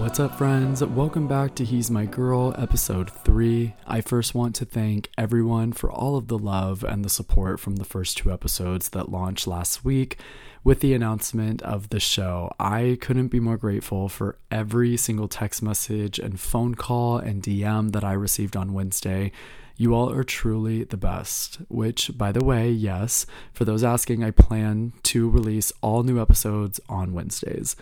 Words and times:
What's 0.00 0.18
up, 0.18 0.38
friends? 0.38 0.82
Welcome 0.82 1.28
back 1.28 1.54
to 1.56 1.64
He's 1.64 1.90
My 1.90 2.06
Girl, 2.06 2.54
episode 2.56 3.10
3. 3.10 3.74
I 3.86 4.00
first 4.00 4.34
want 4.34 4.54
to 4.56 4.64
thank 4.64 5.10
everyone 5.18 5.72
for 5.72 5.92
all 5.92 6.16
of 6.16 6.28
the 6.28 6.38
love 6.38 6.82
and 6.82 7.04
the 7.04 7.10
support 7.10 7.60
from 7.60 7.76
the 7.76 7.84
first 7.84 8.16
two 8.16 8.32
episodes 8.32 8.88
that 8.88 9.10
launched 9.10 9.46
last 9.46 9.84
week 9.84 10.18
with 10.64 10.80
the 10.80 10.94
announcement 10.94 11.60
of 11.62 11.90
the 11.90 12.00
show. 12.00 12.50
I 12.58 12.96
couldn't 13.02 13.28
be 13.28 13.40
more 13.40 13.58
grateful 13.58 14.08
for 14.08 14.38
every 14.50 14.96
single 14.96 15.28
text 15.28 15.62
message 15.62 16.18
and 16.18 16.40
phone 16.40 16.76
call 16.76 17.18
and 17.18 17.42
DM 17.42 17.92
that 17.92 18.02
I 18.02 18.14
received 18.14 18.56
on 18.56 18.72
Wednesday. 18.72 19.32
You 19.76 19.94
all 19.94 20.10
are 20.10 20.24
truly 20.24 20.82
the 20.82 20.96
best. 20.96 21.58
Which, 21.68 22.16
by 22.16 22.32
the 22.32 22.44
way, 22.44 22.70
yes, 22.70 23.26
for 23.52 23.66
those 23.66 23.84
asking, 23.84 24.24
I 24.24 24.30
plan 24.30 24.94
to 25.04 25.28
release 25.28 25.72
all 25.82 26.02
new 26.04 26.20
episodes 26.20 26.80
on 26.88 27.12
Wednesdays. 27.12 27.76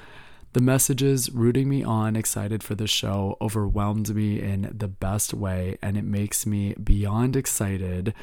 The 0.55 0.61
messages 0.63 1.31
rooting 1.31 1.69
me 1.69 1.85
on, 1.85 2.17
excited 2.17 2.63
for 2.63 2.75
the 2.75 2.87
show, 2.87 3.37
overwhelmed 3.41 4.15
me 4.15 4.41
in 4.41 4.73
the 4.77 4.89
best 4.89 5.35
way, 5.35 5.77
and 5.83 5.97
it 5.99 6.05
makes 6.05 6.47
me 6.47 6.75
beyond 6.83 7.37
excited 7.37 8.15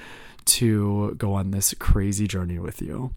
to 0.45 1.16
go 1.17 1.34
on 1.34 1.52
this 1.52 1.73
crazy 1.80 2.27
journey 2.27 2.58
with 2.58 2.81
you. 2.81 3.14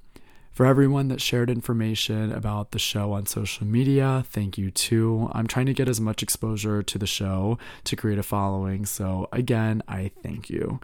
For 0.53 0.67
everyone 0.67 1.09
that 1.09 1.21
shared 1.21 1.51
information 1.51 2.33
about 2.33 2.73
the 2.73 2.79
show 2.79 3.13
on 3.13 3.27
social 3.27 3.65
media, 3.67 4.25
thank 4.27 4.59
you 4.59 4.71
too. 4.71 5.31
I'm 5.33 5.47
trying 5.47 5.67
to 5.67 5.75
get 5.75 5.89
as 5.89 6.01
much 6.01 6.23
exposure 6.23 6.83
to 6.83 6.99
the 6.99 7.07
show 7.07 7.59
to 7.85 7.97
create 7.97 8.19
a 8.19 8.25
following, 8.25 8.85
so 8.85 9.29
again, 9.33 9.83
I 9.87 10.11
thank 10.23 10.51
you. 10.51 10.81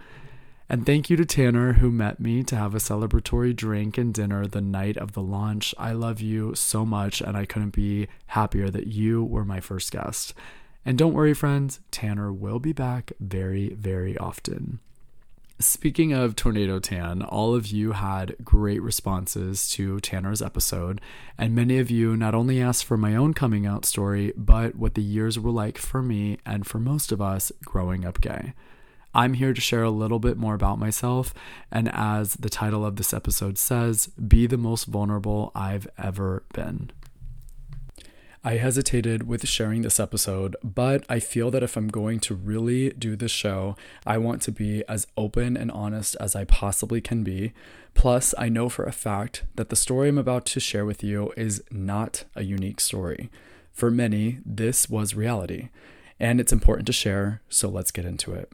And 0.68 0.86
thank 0.86 1.10
you 1.10 1.16
to 1.16 1.26
Tanner, 1.26 1.74
who 1.74 1.90
met 1.90 2.20
me 2.20 2.42
to 2.44 2.56
have 2.56 2.74
a 2.74 2.78
celebratory 2.78 3.54
drink 3.54 3.98
and 3.98 4.14
dinner 4.14 4.46
the 4.46 4.62
night 4.62 4.96
of 4.96 5.12
the 5.12 5.22
launch. 5.22 5.74
I 5.78 5.92
love 5.92 6.22
you 6.22 6.54
so 6.54 6.86
much, 6.86 7.20
and 7.20 7.36
I 7.36 7.44
couldn't 7.44 7.74
be 7.74 8.08
happier 8.28 8.70
that 8.70 8.86
you 8.86 9.22
were 9.22 9.44
my 9.44 9.60
first 9.60 9.92
guest. 9.92 10.32
And 10.86 10.96
don't 10.96 11.12
worry, 11.12 11.34
friends, 11.34 11.80
Tanner 11.90 12.32
will 12.32 12.58
be 12.58 12.72
back 12.72 13.12
very, 13.20 13.74
very 13.74 14.16
often. 14.16 14.80
Speaking 15.60 16.12
of 16.12 16.34
Tornado 16.34 16.80
Tan, 16.80 17.22
all 17.22 17.54
of 17.54 17.68
you 17.68 17.92
had 17.92 18.34
great 18.42 18.82
responses 18.82 19.70
to 19.70 20.00
Tanner's 20.00 20.42
episode, 20.42 21.00
and 21.38 21.54
many 21.54 21.78
of 21.78 21.90
you 21.90 22.16
not 22.16 22.34
only 22.34 22.60
asked 22.60 22.84
for 22.84 22.96
my 22.96 23.14
own 23.14 23.34
coming 23.34 23.64
out 23.64 23.84
story, 23.84 24.32
but 24.36 24.74
what 24.74 24.94
the 24.94 25.02
years 25.02 25.38
were 25.38 25.52
like 25.52 25.78
for 25.78 26.02
me 26.02 26.38
and 26.44 26.66
for 26.66 26.78
most 26.78 27.12
of 27.12 27.22
us 27.22 27.52
growing 27.64 28.04
up 28.04 28.20
gay. 28.20 28.54
I'm 29.14 29.34
here 29.34 29.54
to 29.54 29.60
share 29.60 29.84
a 29.84 29.90
little 29.90 30.18
bit 30.18 30.36
more 30.36 30.54
about 30.54 30.78
myself, 30.78 31.32
and 31.70 31.88
as 31.92 32.34
the 32.34 32.50
title 32.50 32.84
of 32.84 32.96
this 32.96 33.14
episode 33.14 33.58
says, 33.58 34.08
be 34.08 34.46
the 34.46 34.58
most 34.58 34.86
vulnerable 34.86 35.52
I've 35.54 35.86
ever 35.96 36.42
been. 36.52 36.90
I 38.46 38.56
hesitated 38.56 39.26
with 39.26 39.48
sharing 39.48 39.80
this 39.80 39.98
episode, 39.98 40.54
but 40.62 41.06
I 41.08 41.18
feel 41.18 41.50
that 41.52 41.62
if 41.62 41.76
I'm 41.76 41.88
going 41.88 42.20
to 42.20 42.34
really 42.34 42.90
do 42.90 43.16
this 43.16 43.30
show, 43.30 43.74
I 44.04 44.18
want 44.18 44.42
to 44.42 44.52
be 44.52 44.84
as 44.86 45.06
open 45.16 45.56
and 45.56 45.70
honest 45.70 46.14
as 46.20 46.36
I 46.36 46.44
possibly 46.44 47.00
can 47.00 47.22
be. 47.22 47.54
Plus, 47.94 48.34
I 48.36 48.50
know 48.50 48.68
for 48.68 48.84
a 48.84 48.92
fact 48.92 49.44
that 49.54 49.70
the 49.70 49.76
story 49.76 50.08
I'm 50.08 50.18
about 50.18 50.44
to 50.46 50.60
share 50.60 50.84
with 50.84 51.02
you 51.02 51.32
is 51.38 51.62
not 51.70 52.24
a 52.34 52.42
unique 52.42 52.80
story. 52.80 53.30
For 53.72 53.90
many, 53.90 54.40
this 54.44 54.90
was 54.90 55.14
reality, 55.14 55.70
and 56.20 56.38
it's 56.38 56.52
important 56.52 56.86
to 56.88 56.92
share, 56.92 57.40
so 57.48 57.70
let's 57.70 57.92
get 57.92 58.04
into 58.04 58.34
it. 58.34 58.52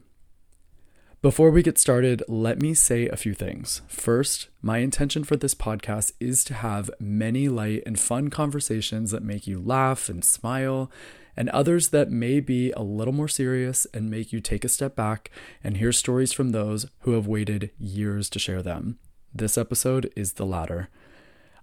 Before 1.21 1.51
we 1.51 1.61
get 1.61 1.77
started, 1.77 2.23
let 2.27 2.59
me 2.59 2.73
say 2.73 3.07
a 3.07 3.15
few 3.15 3.35
things. 3.35 3.83
First, 3.87 4.47
my 4.59 4.79
intention 4.79 5.23
for 5.23 5.35
this 5.35 5.53
podcast 5.53 6.13
is 6.19 6.43
to 6.45 6.55
have 6.55 6.89
many 6.99 7.47
light 7.47 7.83
and 7.85 7.99
fun 7.99 8.31
conversations 8.31 9.11
that 9.11 9.21
make 9.21 9.45
you 9.45 9.61
laugh 9.61 10.09
and 10.09 10.25
smile, 10.25 10.89
and 11.37 11.47
others 11.49 11.89
that 11.89 12.09
may 12.09 12.39
be 12.39 12.71
a 12.71 12.81
little 12.81 13.13
more 13.13 13.27
serious 13.27 13.85
and 13.93 14.09
make 14.09 14.33
you 14.33 14.39
take 14.39 14.65
a 14.65 14.67
step 14.67 14.95
back 14.95 15.29
and 15.63 15.77
hear 15.77 15.91
stories 15.91 16.33
from 16.33 16.49
those 16.49 16.87
who 17.01 17.11
have 17.11 17.27
waited 17.27 17.69
years 17.77 18.27
to 18.31 18.39
share 18.39 18.63
them. 18.63 18.97
This 19.31 19.59
episode 19.59 20.11
is 20.15 20.33
the 20.33 20.45
latter. 20.47 20.89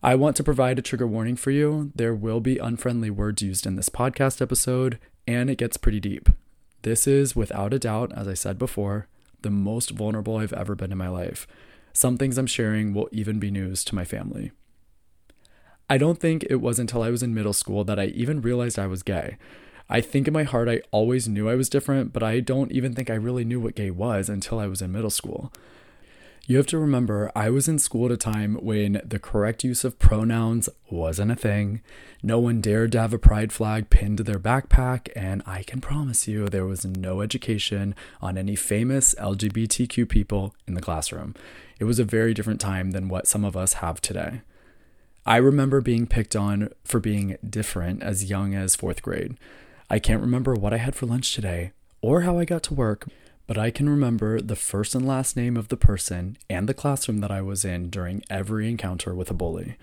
I 0.04 0.14
want 0.14 0.36
to 0.36 0.44
provide 0.44 0.78
a 0.78 0.82
trigger 0.82 1.08
warning 1.08 1.34
for 1.34 1.50
you. 1.50 1.90
There 1.96 2.14
will 2.14 2.38
be 2.38 2.58
unfriendly 2.58 3.10
words 3.10 3.42
used 3.42 3.66
in 3.66 3.74
this 3.74 3.88
podcast 3.88 4.40
episode, 4.40 5.00
and 5.26 5.50
it 5.50 5.58
gets 5.58 5.76
pretty 5.76 5.98
deep. 5.98 6.28
This 6.82 7.08
is, 7.08 7.34
without 7.34 7.74
a 7.74 7.80
doubt, 7.80 8.12
as 8.14 8.28
I 8.28 8.34
said 8.34 8.56
before, 8.56 9.08
the 9.42 9.50
most 9.50 9.90
vulnerable 9.90 10.36
I've 10.36 10.52
ever 10.52 10.74
been 10.74 10.92
in 10.92 10.98
my 10.98 11.08
life. 11.08 11.46
Some 11.92 12.16
things 12.16 12.38
I'm 12.38 12.46
sharing 12.46 12.94
will 12.94 13.08
even 13.12 13.38
be 13.38 13.50
news 13.50 13.84
to 13.84 13.94
my 13.94 14.04
family. 14.04 14.52
I 15.90 15.98
don't 15.98 16.20
think 16.20 16.44
it 16.50 16.56
was 16.56 16.78
until 16.78 17.02
I 17.02 17.10
was 17.10 17.22
in 17.22 17.34
middle 17.34 17.52
school 17.52 17.82
that 17.84 17.98
I 17.98 18.06
even 18.06 18.42
realized 18.42 18.78
I 18.78 18.86
was 18.86 19.02
gay. 19.02 19.38
I 19.88 20.02
think 20.02 20.28
in 20.28 20.34
my 20.34 20.42
heart 20.42 20.68
I 20.68 20.82
always 20.90 21.28
knew 21.28 21.48
I 21.48 21.54
was 21.54 21.70
different, 21.70 22.12
but 22.12 22.22
I 22.22 22.40
don't 22.40 22.70
even 22.72 22.94
think 22.94 23.08
I 23.08 23.14
really 23.14 23.44
knew 23.44 23.58
what 23.58 23.74
gay 23.74 23.90
was 23.90 24.28
until 24.28 24.58
I 24.58 24.66
was 24.66 24.82
in 24.82 24.92
middle 24.92 25.10
school. 25.10 25.50
You 26.50 26.56
have 26.56 26.66
to 26.68 26.78
remember, 26.78 27.30
I 27.36 27.50
was 27.50 27.68
in 27.68 27.78
school 27.78 28.06
at 28.06 28.10
a 28.10 28.16
time 28.16 28.54
when 28.54 29.02
the 29.04 29.18
correct 29.18 29.64
use 29.64 29.84
of 29.84 29.98
pronouns 29.98 30.70
wasn't 30.88 31.30
a 31.30 31.36
thing. 31.36 31.82
No 32.22 32.38
one 32.38 32.62
dared 32.62 32.92
to 32.92 33.00
have 33.02 33.12
a 33.12 33.18
pride 33.18 33.52
flag 33.52 33.90
pinned 33.90 34.16
to 34.16 34.22
their 34.22 34.38
backpack, 34.38 35.10
and 35.14 35.42
I 35.44 35.62
can 35.62 35.82
promise 35.82 36.26
you 36.26 36.48
there 36.48 36.64
was 36.64 36.86
no 36.86 37.20
education 37.20 37.94
on 38.22 38.38
any 38.38 38.56
famous 38.56 39.14
LGBTQ 39.16 40.08
people 40.08 40.54
in 40.66 40.72
the 40.72 40.80
classroom. 40.80 41.34
It 41.78 41.84
was 41.84 41.98
a 41.98 42.04
very 42.04 42.32
different 42.32 42.62
time 42.62 42.92
than 42.92 43.08
what 43.08 43.28
some 43.28 43.44
of 43.44 43.54
us 43.54 43.74
have 43.74 44.00
today. 44.00 44.40
I 45.26 45.36
remember 45.36 45.82
being 45.82 46.06
picked 46.06 46.34
on 46.34 46.70
for 46.82 46.98
being 46.98 47.36
different 47.46 48.02
as 48.02 48.30
young 48.30 48.54
as 48.54 48.74
fourth 48.74 49.02
grade. 49.02 49.36
I 49.90 49.98
can't 49.98 50.22
remember 50.22 50.54
what 50.54 50.72
I 50.72 50.78
had 50.78 50.96
for 50.96 51.04
lunch 51.04 51.34
today 51.34 51.72
or 52.00 52.22
how 52.22 52.38
I 52.38 52.46
got 52.46 52.62
to 52.62 52.74
work, 52.74 53.06
but 53.48 53.56
I 53.58 53.70
can 53.70 53.88
remember 53.88 54.42
the 54.42 54.54
first 54.54 54.94
and 54.94 55.08
last 55.08 55.34
name 55.34 55.56
of 55.56 55.68
the 55.68 55.76
person 55.76 56.36
and 56.50 56.68
the 56.68 56.74
classroom 56.74 57.18
that 57.20 57.30
I 57.30 57.40
was 57.40 57.64
in 57.64 57.88
during 57.88 58.22
every 58.28 58.68
encounter 58.68 59.14
with 59.14 59.30
a 59.30 59.34
bully. 59.34 59.78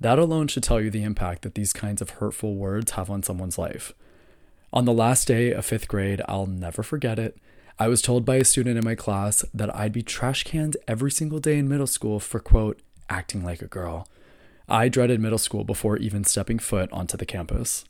That 0.00 0.18
alone 0.18 0.48
should 0.48 0.64
tell 0.64 0.80
you 0.80 0.90
the 0.90 1.04
impact 1.04 1.42
that 1.42 1.54
these 1.54 1.72
kinds 1.72 2.02
of 2.02 2.10
hurtful 2.10 2.56
words 2.56 2.92
have 2.92 3.08
on 3.08 3.22
someone's 3.22 3.56
life. 3.56 3.92
On 4.72 4.84
the 4.84 4.92
last 4.92 5.28
day 5.28 5.52
of 5.52 5.64
fifth 5.64 5.86
grade, 5.86 6.22
I'll 6.26 6.46
never 6.46 6.82
forget 6.82 7.20
it. 7.20 7.38
I 7.78 7.86
was 7.86 8.02
told 8.02 8.24
by 8.24 8.36
a 8.36 8.44
student 8.44 8.76
in 8.76 8.84
my 8.84 8.96
class 8.96 9.44
that 9.54 9.72
I'd 9.72 9.92
be 9.92 10.02
trash 10.02 10.42
canned 10.42 10.76
every 10.88 11.12
single 11.12 11.38
day 11.38 11.56
in 11.56 11.68
middle 11.68 11.86
school 11.86 12.18
for, 12.18 12.40
quote, 12.40 12.82
acting 13.08 13.44
like 13.44 13.62
a 13.62 13.68
girl. 13.68 14.08
I 14.68 14.88
dreaded 14.88 15.20
middle 15.20 15.38
school 15.38 15.62
before 15.62 15.98
even 15.98 16.24
stepping 16.24 16.58
foot 16.58 16.90
onto 16.90 17.16
the 17.16 17.26
campus. 17.26 17.84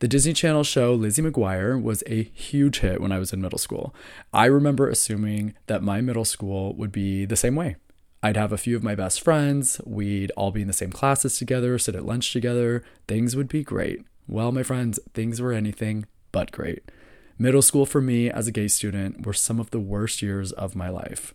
The 0.00 0.08
Disney 0.08 0.32
Channel 0.32 0.64
show 0.64 0.92
Lizzie 0.92 1.22
McGuire 1.22 1.80
was 1.80 2.02
a 2.06 2.24
huge 2.24 2.80
hit 2.80 3.00
when 3.00 3.12
I 3.12 3.20
was 3.20 3.32
in 3.32 3.40
middle 3.40 3.58
school. 3.58 3.94
I 4.32 4.46
remember 4.46 4.88
assuming 4.88 5.54
that 5.66 5.84
my 5.84 6.00
middle 6.00 6.24
school 6.24 6.74
would 6.74 6.90
be 6.90 7.24
the 7.24 7.36
same 7.36 7.54
way. 7.54 7.76
I'd 8.22 8.36
have 8.36 8.52
a 8.52 8.58
few 8.58 8.74
of 8.74 8.82
my 8.82 8.94
best 8.94 9.20
friends, 9.20 9.80
we'd 9.84 10.32
all 10.32 10.50
be 10.50 10.62
in 10.62 10.66
the 10.66 10.72
same 10.72 10.90
classes 10.90 11.38
together, 11.38 11.78
sit 11.78 11.94
at 11.94 12.06
lunch 12.06 12.32
together, 12.32 12.82
things 13.06 13.36
would 13.36 13.48
be 13.48 13.62
great. 13.62 14.02
Well, 14.26 14.50
my 14.50 14.62
friends, 14.62 14.98
things 15.12 15.40
were 15.40 15.52
anything 15.52 16.06
but 16.32 16.50
great. 16.50 16.90
Middle 17.38 17.62
school 17.62 17.86
for 17.86 18.00
me 18.00 18.30
as 18.30 18.48
a 18.48 18.52
gay 18.52 18.68
student 18.68 19.26
were 19.26 19.32
some 19.32 19.60
of 19.60 19.70
the 19.70 19.80
worst 19.80 20.22
years 20.22 20.50
of 20.52 20.74
my 20.74 20.88
life. 20.88 21.34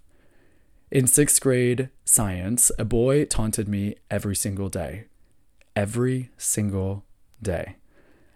In 0.91 1.07
sixth 1.07 1.39
grade 1.39 1.89
science, 2.03 2.71
a 2.79 2.85
boy 2.85 3.23
taunted 3.25 3.69
me 3.69 3.95
every 4.09 4.35
single 4.35 4.69
day. 4.69 5.05
Every 5.75 6.31
single 6.37 7.05
day. 7.41 7.75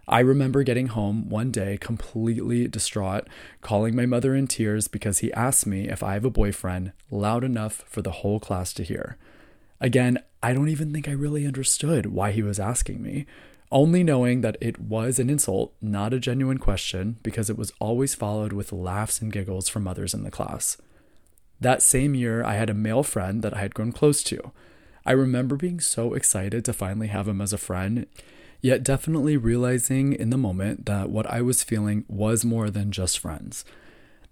I 0.07 0.19
remember 0.19 0.63
getting 0.63 0.87
home 0.87 1.29
one 1.29 1.51
day 1.51 1.77
completely 1.79 2.67
distraught, 2.67 3.27
calling 3.61 3.95
my 3.95 4.05
mother 4.05 4.35
in 4.35 4.47
tears 4.47 4.87
because 4.87 5.19
he 5.19 5.31
asked 5.33 5.65
me 5.65 5.87
if 5.87 6.03
I 6.03 6.13
have 6.13 6.25
a 6.25 6.29
boyfriend 6.29 6.91
loud 7.09 7.43
enough 7.43 7.83
for 7.87 8.01
the 8.01 8.11
whole 8.11 8.39
class 8.39 8.73
to 8.73 8.83
hear. 8.83 9.17
Again, 9.79 10.19
I 10.41 10.53
don't 10.53 10.69
even 10.69 10.91
think 10.91 11.07
I 11.07 11.13
really 11.13 11.47
understood 11.47 12.07
why 12.07 12.31
he 12.31 12.43
was 12.43 12.59
asking 12.59 13.01
me, 13.01 13.25
only 13.71 14.03
knowing 14.03 14.41
that 14.41 14.57
it 14.59 14.77
was 14.79 15.19
an 15.19 15.29
insult, 15.29 15.73
not 15.81 16.13
a 16.13 16.19
genuine 16.19 16.57
question, 16.57 17.17
because 17.23 17.49
it 17.49 17.57
was 17.57 17.71
always 17.79 18.13
followed 18.13 18.53
with 18.53 18.73
laughs 18.73 19.21
and 19.21 19.31
giggles 19.31 19.69
from 19.69 19.87
others 19.87 20.13
in 20.13 20.23
the 20.23 20.31
class. 20.31 20.77
That 21.61 21.81
same 21.81 22.13
year, 22.13 22.43
I 22.43 22.55
had 22.55 22.69
a 22.69 22.73
male 22.73 23.03
friend 23.03 23.41
that 23.41 23.53
I 23.55 23.61
had 23.61 23.73
grown 23.73 23.93
close 23.93 24.21
to. 24.23 24.51
I 25.05 25.13
remember 25.13 25.55
being 25.55 25.79
so 25.79 26.13
excited 26.13 26.65
to 26.65 26.73
finally 26.73 27.07
have 27.07 27.27
him 27.27 27.41
as 27.41 27.53
a 27.53 27.57
friend 27.57 28.05
yet 28.63 28.81
definitely 28.81 29.35
realizing 29.35 30.13
in 30.13 30.29
the 30.29 30.37
moment 30.37 30.85
that 30.85 31.09
what 31.09 31.27
I 31.27 31.41
was 31.41 31.63
feeling 31.63 32.05
was 32.07 32.45
more 32.45 32.69
than 32.69 32.91
just 32.91 33.19
friends. 33.19 33.65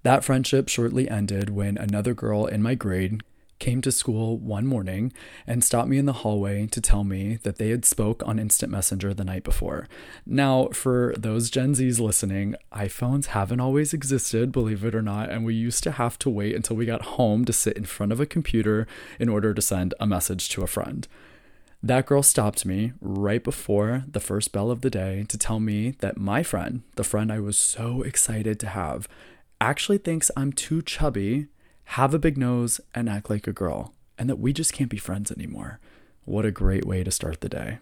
That 0.03 0.23
friendship 0.23 0.69
shortly 0.69 1.07
ended 1.09 1.51
when 1.51 1.77
another 1.77 2.15
girl 2.15 2.45
in 2.45 2.63
my 2.63 2.73
grade 2.73 3.21
came 3.59 3.81
to 3.81 3.91
school 3.91 4.37
one 4.37 4.65
morning 4.65 5.13
and 5.45 5.63
stopped 5.63 5.89
me 5.89 5.97
in 5.97 6.05
the 6.05 6.13
hallway 6.13 6.65
to 6.65 6.81
tell 6.81 7.03
me 7.03 7.39
that 7.43 7.57
they 7.57 7.69
had 7.69 7.85
spoke 7.85 8.23
on 8.25 8.39
instant 8.39 8.71
messenger 8.71 9.13
the 9.13 9.25
night 9.25 9.43
before. 9.43 9.87
Now, 10.25 10.69
for 10.69 11.13
those 11.17 11.51
Gen 11.51 11.73
Zs 11.73 11.99
listening, 11.99 12.55
iPhones 12.73 13.27
haven't 13.27 13.59
always 13.59 13.93
existed, 13.93 14.51
believe 14.51 14.83
it 14.83 14.95
or 14.95 15.03
not, 15.03 15.29
and 15.29 15.45
we 15.45 15.53
used 15.53 15.83
to 15.83 15.91
have 15.91 16.17
to 16.19 16.29
wait 16.29 16.55
until 16.55 16.77
we 16.77 16.85
got 16.85 17.03
home 17.03 17.43
to 17.45 17.53
sit 17.53 17.77
in 17.77 17.85
front 17.85 18.13
of 18.13 18.19
a 18.19 18.25
computer 18.25 18.87
in 19.19 19.29
order 19.29 19.53
to 19.53 19.61
send 19.61 19.93
a 19.99 20.07
message 20.07 20.49
to 20.49 20.63
a 20.63 20.67
friend. 20.67 21.07
That 21.83 22.05
girl 22.05 22.21
stopped 22.21 22.63
me 22.63 22.93
right 23.01 23.43
before 23.43 24.03
the 24.07 24.19
first 24.19 24.51
bell 24.51 24.69
of 24.69 24.81
the 24.81 24.91
day 24.91 25.25
to 25.29 25.37
tell 25.37 25.59
me 25.59 25.95
that 25.99 26.15
my 26.15 26.43
friend, 26.43 26.83
the 26.95 27.03
friend 27.03 27.31
I 27.31 27.39
was 27.39 27.57
so 27.57 28.03
excited 28.03 28.59
to 28.59 28.67
have, 28.67 29.07
actually 29.59 29.97
thinks 29.97 30.29
I'm 30.37 30.53
too 30.53 30.83
chubby, 30.83 31.47
have 31.85 32.13
a 32.13 32.19
big 32.19 32.37
nose, 32.37 32.81
and 32.93 33.09
act 33.09 33.31
like 33.31 33.47
a 33.47 33.53
girl, 33.53 33.95
and 34.17 34.29
that 34.29 34.39
we 34.39 34.53
just 34.53 34.73
can't 34.73 34.91
be 34.91 34.97
friends 34.97 35.31
anymore. 35.31 35.79
What 36.23 36.45
a 36.45 36.51
great 36.51 36.85
way 36.85 37.03
to 37.03 37.09
start 37.09 37.41
the 37.41 37.49
day. 37.49 37.79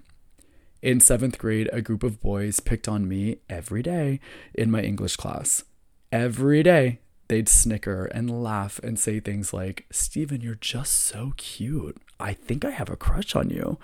In 0.81 1.01
seventh 1.01 1.37
grade, 1.37 1.69
a 1.73 1.81
group 1.81 2.03
of 2.03 2.21
boys 2.21 2.61
picked 2.61 2.87
on 2.87 3.05
me 3.05 3.39
every 3.49 3.83
day 3.83 4.21
in 4.53 4.71
my 4.71 4.81
English 4.81 5.17
class. 5.17 5.65
Every 6.09 6.63
day, 6.63 6.99
they'd 7.27 7.49
snicker 7.49 8.05
and 8.05 8.41
laugh 8.41 8.79
and 8.81 8.97
say 8.97 9.19
things 9.19 9.51
like, 9.51 9.85
Steven, 9.91 10.39
you're 10.39 10.55
just 10.55 10.93
so 10.93 11.33
cute. 11.35 12.01
I 12.19 12.33
think 12.33 12.65
I 12.65 12.71
have 12.71 12.89
a 12.89 12.95
crush 12.95 13.35
on 13.35 13.49
you. 13.49 13.77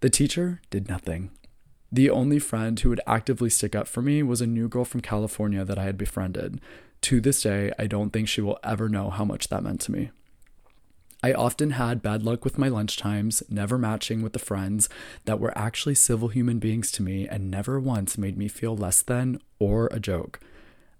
The 0.00 0.10
teacher 0.10 0.60
did 0.70 0.88
nothing. 0.88 1.30
The 1.90 2.10
only 2.10 2.38
friend 2.38 2.78
who 2.78 2.90
would 2.90 3.00
actively 3.06 3.50
stick 3.50 3.74
up 3.74 3.88
for 3.88 4.02
me 4.02 4.22
was 4.22 4.40
a 4.40 4.46
new 4.46 4.68
girl 4.68 4.84
from 4.84 5.00
California 5.00 5.64
that 5.64 5.78
I 5.78 5.84
had 5.84 5.96
befriended. 5.96 6.60
To 7.02 7.20
this 7.20 7.42
day, 7.42 7.72
I 7.78 7.86
don't 7.86 8.10
think 8.10 8.28
she 8.28 8.40
will 8.40 8.58
ever 8.62 8.88
know 8.88 9.10
how 9.10 9.24
much 9.24 9.48
that 9.48 9.62
meant 9.62 9.80
to 9.82 9.92
me. 9.92 10.10
I 11.22 11.32
often 11.32 11.70
had 11.70 12.02
bad 12.02 12.22
luck 12.22 12.44
with 12.44 12.58
my 12.58 12.68
lunchtimes, 12.68 13.42
never 13.50 13.76
matching 13.76 14.22
with 14.22 14.34
the 14.34 14.38
friends 14.38 14.88
that 15.24 15.40
were 15.40 15.56
actually 15.58 15.96
civil 15.96 16.28
human 16.28 16.58
beings 16.58 16.92
to 16.92 17.02
me 17.02 17.26
and 17.26 17.50
never 17.50 17.80
once 17.80 18.16
made 18.16 18.38
me 18.38 18.46
feel 18.46 18.76
less 18.76 19.02
than 19.02 19.40
or 19.58 19.88
a 19.90 19.98
joke. 19.98 20.38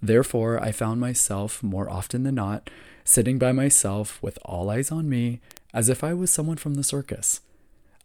Therefore, 0.03 0.63
I 0.63 0.73
found 0.73 1.01
myself, 1.01 1.63
more 1.63 1.89
often 1.89 2.25
than 2.25 2.37
not, 2.37 2.69
sitting 3.05 3.39
by 3.39 3.53
myself 3.53 4.21
with 4.23 4.39
all 4.45 4.71
eyes 4.71 4.91
on 4.91 5.09
me, 5.09 5.41
as 5.73 5.89
if 5.89 6.03
I 6.03 6.15
was 6.15 6.31
someone 6.31 6.57
from 6.57 6.75
the 6.75 6.85
circus. 6.85 7.41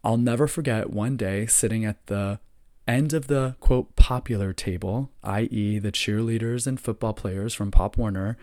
I'll 0.02 0.16
never 0.16 0.46
forget 0.46 0.90
one 0.90 1.16
day 1.16 1.46
sitting 1.46 1.84
at 1.84 2.06
the 2.06 2.38
end 2.86 3.12
of 3.12 3.26
the 3.26 3.56
quote 3.60 3.96
popular 3.96 4.52
table, 4.52 5.10
i.e., 5.22 5.78
the 5.78 5.92
cheerleaders 5.92 6.66
and 6.66 6.78
football 6.78 7.14
players 7.14 7.54
from 7.54 7.70
Pop 7.70 7.96
Warner, 7.96 8.36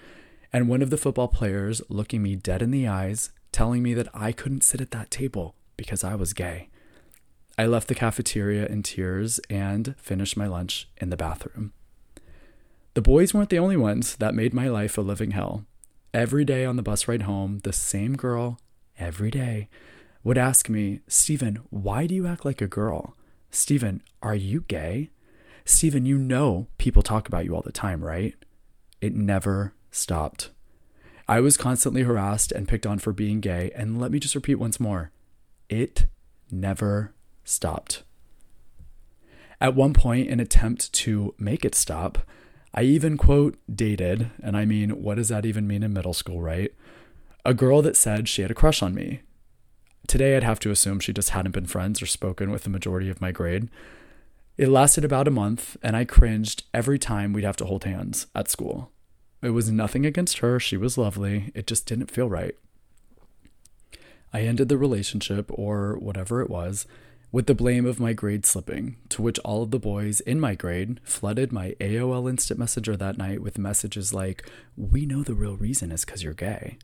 and 0.52 0.68
one 0.68 0.82
of 0.82 0.90
the 0.90 0.98
football 0.98 1.28
players 1.28 1.82
looking 1.88 2.24
me 2.24 2.36
dead 2.36 2.62
in 2.62 2.72
the 2.72 2.88
eyes, 2.88 3.32
telling 3.52 3.84
me 3.84 3.94
that 3.94 4.10
I 4.14 4.32
couldn't 4.32 4.64
sit 4.64 4.82
at 4.82 4.92
that 4.92 5.12
table 5.12 5.56
because 5.78 6.04
I 6.04 6.16
was 6.16 6.34
gay. 6.34 6.70
I 7.58 7.66
left 7.66 7.88
the 7.88 7.96
cafeteria 7.96 8.66
in 8.66 8.82
tears 8.82 9.40
and 9.50 9.96
finished 9.98 10.38
my 10.38 10.48
lunch 10.48 10.90
in 10.98 11.10
the 11.10 11.18
bathroom. 11.18 11.74
The 12.94 13.02
boys 13.02 13.34
weren't 13.34 13.50
the 13.50 13.60
only 13.60 13.78
ones 13.78 14.16
that 14.18 14.36
made 14.36 14.54
my 14.54 14.68
life 14.68 14.98
a 14.98 15.02
living 15.02 15.32
hell. 15.32 15.66
Every 16.14 16.44
day 16.44 16.66
on 16.66 16.76
the 16.76 16.82
bus 16.82 17.08
ride 17.08 17.22
home, 17.22 17.60
the 17.64 17.72
same 17.72 18.16
girl, 18.16 18.60
every 19.00 19.32
day, 19.32 19.70
would 20.24 20.38
ask 20.38 20.70
me, 20.70 21.02
Steven, 21.08 21.60
why 21.70 22.08
do 22.08 22.16
you 22.16 22.28
act 22.28 22.46
like 22.46 22.62
a 22.62 22.68
girl? 22.68 23.16
Steven, 23.50 24.02
are 24.22 24.36
you 24.36 24.62
gay? 24.68 25.10
Steven, 25.66 26.06
you 26.06 26.18
know 26.18 26.68
people 26.78 27.02
talk 27.02 27.28
about 27.28 27.46
you 27.46 27.56
all 27.56 27.62
the 27.62 27.72
time, 27.72 28.04
right? 28.04 28.36
It 29.00 29.16
never 29.16 29.74
stopped. 29.90 30.50
I 31.28 31.40
was 31.40 31.58
constantly 31.58 32.04
harassed 32.04 32.52
and 32.52 32.68
picked 32.68 32.86
on 32.86 33.00
for 33.00 33.14
being 33.14 33.40
gay, 33.40 33.72
and 33.76 34.00
let 34.00 34.12
me 34.12 34.20
just 34.20 34.36
repeat 34.36 34.56
once 34.56 34.80
more 34.80 35.12
it 35.70 36.08
never 36.52 37.14
stopped. 37.46 38.04
At 39.62 39.76
one 39.76 39.94
point, 39.94 40.28
in 40.28 40.40
attempt 40.40 40.92
to 40.94 41.34
make 41.38 41.64
it 41.64 41.76
stop, 41.76 42.20
I 42.74 42.84
even 42.84 43.18
quote 43.18 43.58
dated, 43.74 44.32
and 44.42 44.58
I 44.58 44.66
mean, 44.66 45.02
what 45.02 45.16
does 45.16 45.30
that 45.30 45.46
even 45.46 45.68
mean 45.68 45.84
in 45.84 45.94
middle 45.94 46.14
school, 46.14 46.42
right? 46.42 46.74
A 47.44 47.56
girl 47.56 47.82
that 47.82 47.98
said 47.98 48.30
she 48.30 48.44
had 48.44 48.52
a 48.52 48.56
crush 48.56 48.84
on 48.84 48.94
me. 48.94 49.22
Today, 50.08 50.38
I'd 50.38 50.44
have 50.44 50.60
to 50.60 50.72
assume 50.72 51.00
she 51.00 51.14
just 51.14 51.32
hadn't 51.32 51.54
been 51.54 51.66
friends 51.66 52.02
or 52.02 52.06
spoken 52.06 52.52
with 52.52 52.64
the 52.64 52.70
majority 52.70 53.10
of 53.10 53.22
my 53.22 53.32
grade. 53.32 53.70
It 54.58 54.70
lasted 54.70 55.04
about 55.04 55.28
a 55.28 55.32
month, 55.32 55.76
and 55.82 55.96
I 55.96 56.06
cringed 56.06 56.64
every 56.72 57.00
time 57.00 57.34
we'd 57.34 57.44
have 57.44 57.58
to 57.58 57.66
hold 57.66 57.84
hands 57.84 58.28
at 58.36 58.50
school. 58.50 58.92
It 59.42 59.52
was 59.52 59.72
nothing 59.72 60.06
against 60.06 60.40
her, 60.40 60.60
she 60.60 60.78
was 60.78 61.00
lovely, 61.00 61.52
it 61.56 61.66
just 61.66 61.88
didn't 61.88 62.12
feel 62.12 62.30
right. 62.30 62.56
I 64.32 64.42
ended 64.42 64.70
the 64.70 64.78
relationship, 64.78 65.50
or 65.52 65.98
whatever 65.98 66.42
it 66.42 66.50
was, 66.50 66.86
with 67.32 67.48
the 67.48 67.56
blame 67.56 67.88
of 67.88 68.00
my 68.00 68.14
grade 68.14 68.46
slipping, 68.46 68.98
to 69.10 69.22
which 69.22 69.40
all 69.40 69.64
of 69.64 69.72
the 69.72 69.80
boys 69.80 70.20
in 70.20 70.40
my 70.40 70.54
grade 70.54 71.00
flooded 71.04 71.52
my 71.52 71.76
AOL 71.80 72.30
Instant 72.30 72.60
Messenger 72.60 72.98
that 72.98 73.18
night 73.18 73.42
with 73.42 73.58
messages 73.58 74.14
like, 74.14 74.48
We 74.78 75.08
know 75.08 75.24
the 75.24 75.34
real 75.34 75.56
reason 75.56 75.92
is 75.92 76.06
because 76.06 76.22
you're 76.22 76.34
gay. 76.34 76.78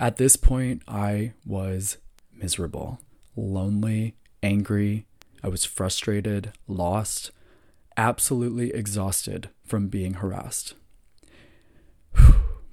At 0.00 0.16
this 0.16 0.36
point, 0.36 0.82
I 0.88 1.32
was 1.46 1.98
miserable, 2.32 3.00
lonely, 3.36 4.16
angry. 4.42 5.06
I 5.42 5.48
was 5.48 5.64
frustrated, 5.64 6.52
lost, 6.66 7.30
absolutely 7.96 8.72
exhausted 8.72 9.50
from 9.64 9.88
being 9.88 10.14
harassed. 10.14 10.74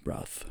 Breath. 0.03 0.45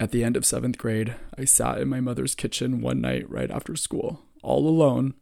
At 0.00 0.10
the 0.10 0.24
end 0.24 0.36
of 0.36 0.44
seventh 0.44 0.78
grade, 0.78 1.14
I 1.38 1.44
sat 1.44 1.78
in 1.78 1.88
my 1.88 2.00
mother's 2.00 2.34
kitchen 2.34 2.80
one 2.80 3.00
night 3.00 3.30
right 3.30 3.50
after 3.50 3.76
school, 3.76 4.22
all 4.42 4.66
alone, 4.66 5.14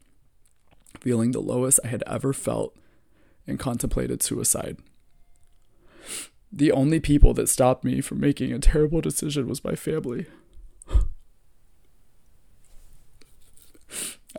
feeling 0.99 1.31
the 1.31 1.39
lowest 1.41 1.79
I 1.83 1.87
had 1.87 2.03
ever 2.07 2.33
felt, 2.33 2.75
and 3.45 3.59
contemplated 3.59 4.23
suicide. 4.23 4.77
The 6.51 6.71
only 6.71 6.99
people 6.99 7.33
that 7.35 7.49
stopped 7.49 7.83
me 7.83 8.01
from 8.01 8.19
making 8.19 8.51
a 8.51 8.59
terrible 8.59 9.01
decision 9.01 9.47
was 9.47 9.63
my 9.63 9.75
family. 9.75 10.25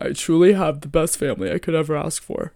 I 0.01 0.13
truly 0.13 0.55
have 0.55 0.81
the 0.81 0.89
best 0.89 1.19
family 1.19 1.53
I 1.53 1.59
could 1.59 1.75
ever 1.75 1.97
ask 1.97 2.23
for. 2.23 2.55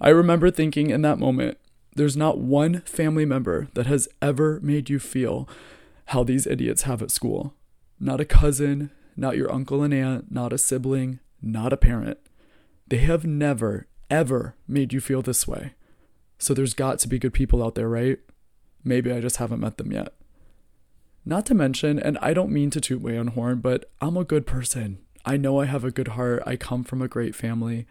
I 0.00 0.10
remember 0.10 0.50
thinking 0.50 0.90
in 0.90 1.02
that 1.02 1.18
moment, 1.18 1.58
there's 1.94 2.16
not 2.16 2.38
one 2.38 2.82
family 2.82 3.24
member 3.24 3.68
that 3.74 3.86
has 3.86 4.08
ever 4.20 4.60
made 4.60 4.90
you 4.90 4.98
feel 4.98 5.48
how 6.06 6.22
these 6.22 6.46
idiots 6.46 6.82
have 6.82 7.02
at 7.02 7.10
school. 7.10 7.54
Not 7.98 8.20
a 8.20 8.26
cousin, 8.26 8.90
not 9.16 9.36
your 9.36 9.50
uncle 9.50 9.82
and 9.82 9.94
aunt, 9.94 10.30
not 10.30 10.52
a 10.52 10.58
sibling, 10.58 11.20
not 11.40 11.72
a 11.72 11.78
parent. 11.78 12.18
They 12.86 12.98
have 12.98 13.24
never, 13.24 13.86
ever 14.10 14.54
made 14.68 14.92
you 14.92 15.00
feel 15.00 15.22
this 15.22 15.48
way. 15.48 15.72
So 16.38 16.52
there's 16.52 16.74
got 16.74 16.98
to 17.00 17.08
be 17.08 17.18
good 17.18 17.32
people 17.32 17.64
out 17.64 17.74
there, 17.74 17.88
right? 17.88 18.18
Maybe 18.84 19.10
I 19.10 19.20
just 19.20 19.38
haven't 19.38 19.60
met 19.60 19.78
them 19.78 19.90
yet. 19.90 20.12
Not 21.28 21.44
to 21.46 21.54
mention, 21.54 21.98
and 21.98 22.16
I 22.22 22.32
don't 22.32 22.52
mean 22.52 22.70
to 22.70 22.80
toot 22.80 23.02
my 23.02 23.16
own 23.16 23.26
horn, 23.26 23.58
but 23.58 23.90
I'm 24.00 24.16
a 24.16 24.22
good 24.22 24.46
person. 24.46 24.98
I 25.24 25.36
know 25.36 25.60
I 25.60 25.64
have 25.64 25.82
a 25.82 25.90
good 25.90 26.08
heart. 26.08 26.44
I 26.46 26.54
come 26.54 26.84
from 26.84 27.02
a 27.02 27.08
great 27.08 27.34
family. 27.34 27.84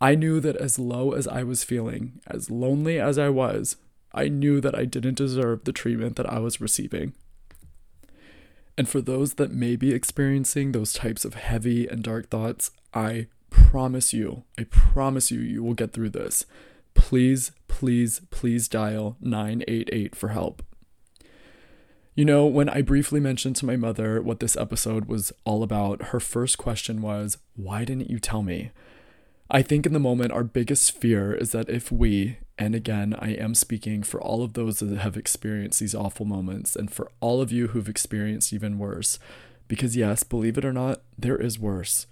I 0.00 0.14
knew 0.14 0.38
that 0.38 0.56
as 0.56 0.78
low 0.78 1.10
as 1.10 1.26
I 1.26 1.42
was 1.42 1.64
feeling, 1.64 2.20
as 2.28 2.52
lonely 2.52 3.00
as 3.00 3.18
I 3.18 3.30
was, 3.30 3.76
I 4.14 4.28
knew 4.28 4.60
that 4.60 4.78
I 4.78 4.84
didn't 4.84 5.16
deserve 5.16 5.64
the 5.64 5.72
treatment 5.72 6.14
that 6.16 6.32
I 6.32 6.38
was 6.38 6.60
receiving. 6.60 7.14
And 8.76 8.88
for 8.88 9.00
those 9.00 9.34
that 9.34 9.50
may 9.50 9.74
be 9.74 9.92
experiencing 9.92 10.70
those 10.70 10.92
types 10.92 11.24
of 11.24 11.34
heavy 11.34 11.88
and 11.88 12.00
dark 12.00 12.30
thoughts, 12.30 12.70
I 12.94 13.26
promise 13.50 14.12
you, 14.12 14.44
I 14.56 14.64
promise 14.70 15.32
you, 15.32 15.40
you 15.40 15.64
will 15.64 15.74
get 15.74 15.92
through 15.92 16.10
this. 16.10 16.46
Please, 16.94 17.50
please, 17.66 18.20
please 18.30 18.68
dial 18.68 19.16
988 19.20 20.14
for 20.14 20.28
help. 20.28 20.62
You 22.18 22.24
know, 22.24 22.46
when 22.46 22.68
I 22.68 22.82
briefly 22.82 23.20
mentioned 23.20 23.54
to 23.56 23.64
my 23.64 23.76
mother 23.76 24.20
what 24.20 24.40
this 24.40 24.56
episode 24.56 25.04
was 25.04 25.32
all 25.44 25.62
about, 25.62 26.06
her 26.06 26.18
first 26.18 26.58
question 26.58 27.00
was, 27.00 27.38
Why 27.54 27.84
didn't 27.84 28.10
you 28.10 28.18
tell 28.18 28.42
me? 28.42 28.72
I 29.48 29.62
think 29.62 29.86
in 29.86 29.92
the 29.92 30.00
moment, 30.00 30.32
our 30.32 30.42
biggest 30.42 30.90
fear 30.90 31.32
is 31.32 31.52
that 31.52 31.70
if 31.70 31.92
we, 31.92 32.38
and 32.58 32.74
again, 32.74 33.14
I 33.16 33.34
am 33.34 33.54
speaking 33.54 34.02
for 34.02 34.20
all 34.20 34.42
of 34.42 34.54
those 34.54 34.80
that 34.80 34.98
have 34.98 35.16
experienced 35.16 35.78
these 35.78 35.94
awful 35.94 36.26
moments, 36.26 36.74
and 36.74 36.90
for 36.90 37.08
all 37.20 37.40
of 37.40 37.52
you 37.52 37.68
who've 37.68 37.88
experienced 37.88 38.52
even 38.52 38.80
worse, 38.80 39.20
because 39.68 39.96
yes, 39.96 40.24
believe 40.24 40.58
it 40.58 40.64
or 40.64 40.72
not, 40.72 41.02
there 41.16 41.40
is 41.40 41.56
worse. 41.56 42.08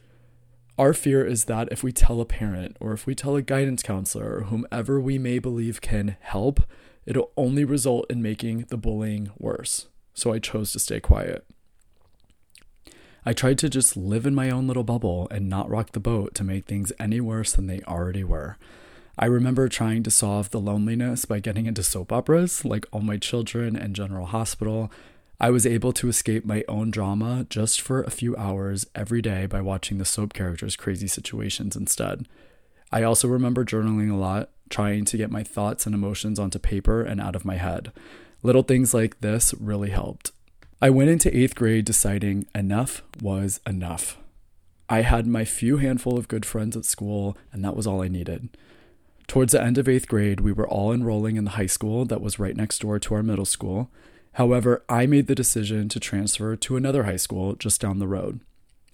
Our 0.79 0.95
fear 0.95 1.27
is 1.27 1.47
that 1.47 1.73
if 1.73 1.83
we 1.83 1.91
tell 1.91 2.21
a 2.21 2.25
parent, 2.25 2.77
or 2.79 2.93
if 2.93 3.09
we 3.09 3.17
tell 3.17 3.35
a 3.35 3.43
guidance 3.43 3.83
counselor, 3.83 4.37
or 4.37 4.41
whomever 4.43 5.01
we 5.01 5.19
may 5.19 5.41
believe 5.41 5.81
can 5.81 6.17
help, 6.21 6.61
it'll 7.07 7.33
only 7.37 7.65
result 7.65 8.07
in 8.09 8.23
making 8.23 8.67
the 8.69 8.77
bullying 8.77 9.31
worse. 9.37 9.89
So 10.17 10.33
I 10.33 10.41
chose 10.41 10.73
to 10.73 10.81
stay 10.81 10.99
quiet. 10.99 11.47
I 13.25 13.33
tried 13.33 13.59
to 13.59 13.69
just 13.69 13.97
live 13.97 14.25
in 14.25 14.35
my 14.35 14.51
own 14.51 14.67
little 14.67 14.83
bubble 14.83 15.29
and 15.31 15.49
not 15.49 15.69
rock 15.69 15.93
the 15.93 16.01
boat 16.01 16.35
to 16.37 16.45
make 16.45 16.65
things 16.65 16.93
any 16.99 17.21
worse 17.21 17.53
than 17.53 17.67
they 17.67 17.83
already 17.83 18.25
were. 18.25 18.57
I 19.19 19.27
remember 19.27 19.69
trying 19.69 20.03
to 20.05 20.11
solve 20.11 20.51
the 20.51 20.61
loneliness 20.61 21.27
by 21.27 21.41
getting 21.41 21.67
into 21.67 21.83
soap 21.83 22.13
operas 22.13 22.65
like 22.65 22.87
All 22.93 23.03
My 23.03 23.19
Children 23.19 23.77
and 23.77 23.95
General 23.95 24.27
Hospital. 24.27 24.91
I 25.39 25.51
was 25.51 25.67
able 25.67 25.93
to 25.93 26.09
escape 26.09 26.47
my 26.47 26.65
own 26.67 26.91
drama 26.91 27.47
just 27.51 27.81
for 27.81 28.03
a 28.03 28.11
few 28.11 28.35
hours 28.37 28.87
every 28.95 29.21
day 29.21 29.45
by 29.45 29.61
watching 29.61 29.99
the 29.99 30.05
soap 30.07 30.33
characters' 30.33 30.77
crazy 30.77 31.09
situations 31.09 31.77
instead. 31.77 32.27
I 32.91 33.03
also 33.03 33.29
remember 33.29 33.65
journaling 33.65 34.11
a 34.11 34.17
lot, 34.17 34.51
trying 34.71 35.05
to 35.05 35.17
get 35.19 35.31
my 35.31 35.43
thoughts 35.43 35.85
and 35.85 35.95
emotions 35.95 36.39
onto 36.39 36.59
paper 36.59 37.03
and 37.03 37.21
out 37.21 37.37
of 37.37 37.45
my 37.45 37.57
head. 37.57 37.93
Little 38.47 38.63
things 38.63 38.95
like 38.95 39.21
this 39.23 39.55
really 39.55 39.91
helped. 39.91 40.31
I 40.81 40.89
went 40.89 41.11
into 41.11 41.37
eighth 41.37 41.57
grade 41.57 41.85
deciding 41.85 42.47
enough 42.55 43.03
was 43.21 43.59
enough. 43.67 44.19
I 44.89 45.01
had 45.01 45.27
my 45.27 45.45
few 45.45 45.79
handful 45.79 46.17
of 46.17 46.29
good 46.29 46.47
friends 46.47 46.77
at 46.77 46.85
school, 46.85 47.37
and 47.53 47.65
that 47.65 47.75
was 47.75 47.89
all 47.89 48.05
I 48.05 48.07
needed. 48.07 48.57
Towards 49.27 49.51
the 49.51 49.61
end 49.61 49.79
of 49.79 49.89
eighth 49.89 50.07
grade, 50.07 50.43
we 50.43 50.53
were 50.53 50.69
all 50.69 50.93
enrolling 50.93 51.35
in 51.35 51.43
the 51.43 51.59
high 51.59 51.67
school 51.67 52.05
that 52.05 52.21
was 52.21 52.39
right 52.39 52.55
next 52.55 52.83
door 52.83 53.01
to 53.01 53.15
our 53.17 53.23
middle 53.25 53.45
school. 53.45 53.91
However, 54.35 54.85
I 54.89 55.07
made 55.07 55.27
the 55.27 55.35
decision 55.35 55.89
to 55.89 55.99
transfer 55.99 56.55
to 56.55 56.77
another 56.77 57.03
high 57.03 57.17
school 57.17 57.57
just 57.57 57.81
down 57.81 57.99
the 57.99 58.07
road. 58.07 58.39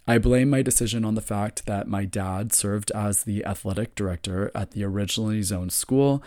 I 0.09 0.17
blame 0.17 0.49
my 0.49 0.63
decision 0.63 1.05
on 1.05 1.15
the 1.15 1.21
fact 1.21 1.67
that 1.67 1.87
my 1.87 2.07
dad 2.07 2.55
served 2.55 2.91
as 2.93 3.25
the 3.25 3.45
athletic 3.45 3.95
director 3.97 4.51
at 4.55 4.71
the 4.71 4.83
originally 4.83 5.43
zoned 5.43 5.75
school, 5.75 6.23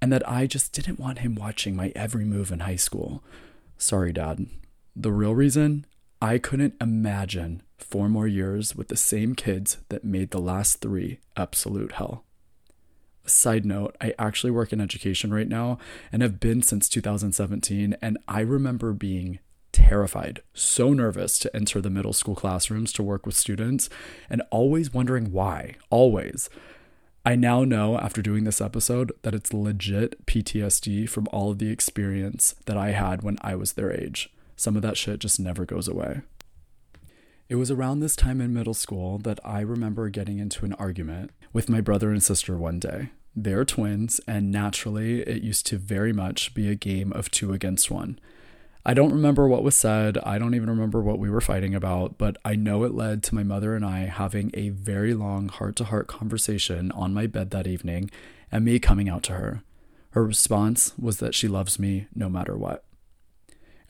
and 0.00 0.12
that 0.12 0.28
I 0.28 0.46
just 0.46 0.72
didn't 0.72 1.00
want 1.00 1.20
him 1.20 1.34
watching 1.34 1.76
my 1.76 1.92
every 1.94 2.24
move 2.24 2.50
in 2.50 2.60
high 2.60 2.76
school. 2.76 3.22
Sorry, 3.78 4.12
Dad. 4.12 4.46
The 4.96 5.12
real 5.12 5.34
reason? 5.34 5.86
I 6.22 6.38
couldn't 6.38 6.74
imagine 6.80 7.62
four 7.78 8.08
more 8.08 8.26
years 8.26 8.76
with 8.76 8.88
the 8.88 8.96
same 8.96 9.34
kids 9.34 9.78
that 9.88 10.04
made 10.04 10.30
the 10.30 10.40
last 10.40 10.80
three 10.80 11.18
absolute 11.36 11.92
hell. 11.92 12.24
Side 13.24 13.64
note, 13.64 13.96
I 14.00 14.14
actually 14.18 14.50
work 14.50 14.72
in 14.72 14.80
education 14.80 15.32
right 15.32 15.48
now 15.48 15.78
and 16.12 16.20
have 16.20 16.40
been 16.40 16.62
since 16.62 16.88
2017, 16.88 17.96
and 18.02 18.18
I 18.26 18.40
remember 18.40 18.92
being 18.92 19.38
terrified, 19.72 20.42
so 20.52 20.92
nervous 20.92 21.38
to 21.38 21.54
enter 21.54 21.80
the 21.80 21.90
middle 21.90 22.12
school 22.12 22.34
classrooms 22.34 22.92
to 22.94 23.02
work 23.02 23.24
with 23.24 23.36
students, 23.36 23.88
and 24.28 24.42
always 24.50 24.92
wondering 24.92 25.32
why. 25.32 25.76
Always. 25.90 26.50
I 27.24 27.36
now 27.36 27.64
know 27.64 27.98
after 27.98 28.22
doing 28.22 28.44
this 28.44 28.62
episode 28.62 29.12
that 29.22 29.34
it's 29.34 29.52
legit 29.52 30.24
PTSD 30.24 31.06
from 31.06 31.28
all 31.30 31.50
of 31.50 31.58
the 31.58 31.70
experience 31.70 32.54
that 32.64 32.78
I 32.78 32.92
had 32.92 33.22
when 33.22 33.36
I 33.42 33.56
was 33.56 33.74
their 33.74 33.92
age. 33.92 34.32
Some 34.56 34.74
of 34.74 34.80
that 34.82 34.96
shit 34.96 35.18
just 35.20 35.38
never 35.38 35.66
goes 35.66 35.86
away. 35.86 36.22
It 37.50 37.56
was 37.56 37.70
around 37.70 38.00
this 38.00 38.16
time 38.16 38.40
in 38.40 38.54
middle 38.54 38.72
school 38.74 39.18
that 39.18 39.38
I 39.44 39.60
remember 39.60 40.08
getting 40.08 40.38
into 40.38 40.64
an 40.64 40.72
argument 40.74 41.32
with 41.52 41.68
my 41.68 41.82
brother 41.82 42.10
and 42.10 42.22
sister 42.22 42.56
one 42.56 42.78
day. 42.78 43.10
They're 43.36 43.66
twins, 43.66 44.20
and 44.26 44.50
naturally, 44.50 45.20
it 45.20 45.42
used 45.42 45.66
to 45.66 45.76
very 45.76 46.12
much 46.14 46.54
be 46.54 46.70
a 46.70 46.74
game 46.74 47.12
of 47.12 47.30
two 47.30 47.52
against 47.52 47.90
one. 47.90 48.18
I 48.84 48.94
don't 48.94 49.12
remember 49.12 49.46
what 49.46 49.62
was 49.62 49.76
said. 49.76 50.16
I 50.24 50.38
don't 50.38 50.54
even 50.54 50.70
remember 50.70 51.02
what 51.02 51.18
we 51.18 51.28
were 51.28 51.42
fighting 51.42 51.74
about, 51.74 52.16
but 52.16 52.38
I 52.44 52.56
know 52.56 52.84
it 52.84 52.94
led 52.94 53.22
to 53.24 53.34
my 53.34 53.42
mother 53.42 53.74
and 53.74 53.84
I 53.84 54.00
having 54.06 54.50
a 54.54 54.70
very 54.70 55.12
long 55.12 55.48
heart 55.48 55.76
to 55.76 55.84
heart 55.84 56.06
conversation 56.06 56.90
on 56.92 57.12
my 57.12 57.26
bed 57.26 57.50
that 57.50 57.66
evening 57.66 58.10
and 58.50 58.64
me 58.64 58.78
coming 58.78 59.08
out 59.08 59.22
to 59.24 59.34
her. 59.34 59.62
Her 60.12 60.24
response 60.24 60.94
was 60.98 61.18
that 61.18 61.34
she 61.34 61.46
loves 61.46 61.78
me 61.78 62.06
no 62.14 62.30
matter 62.30 62.56
what. 62.56 62.84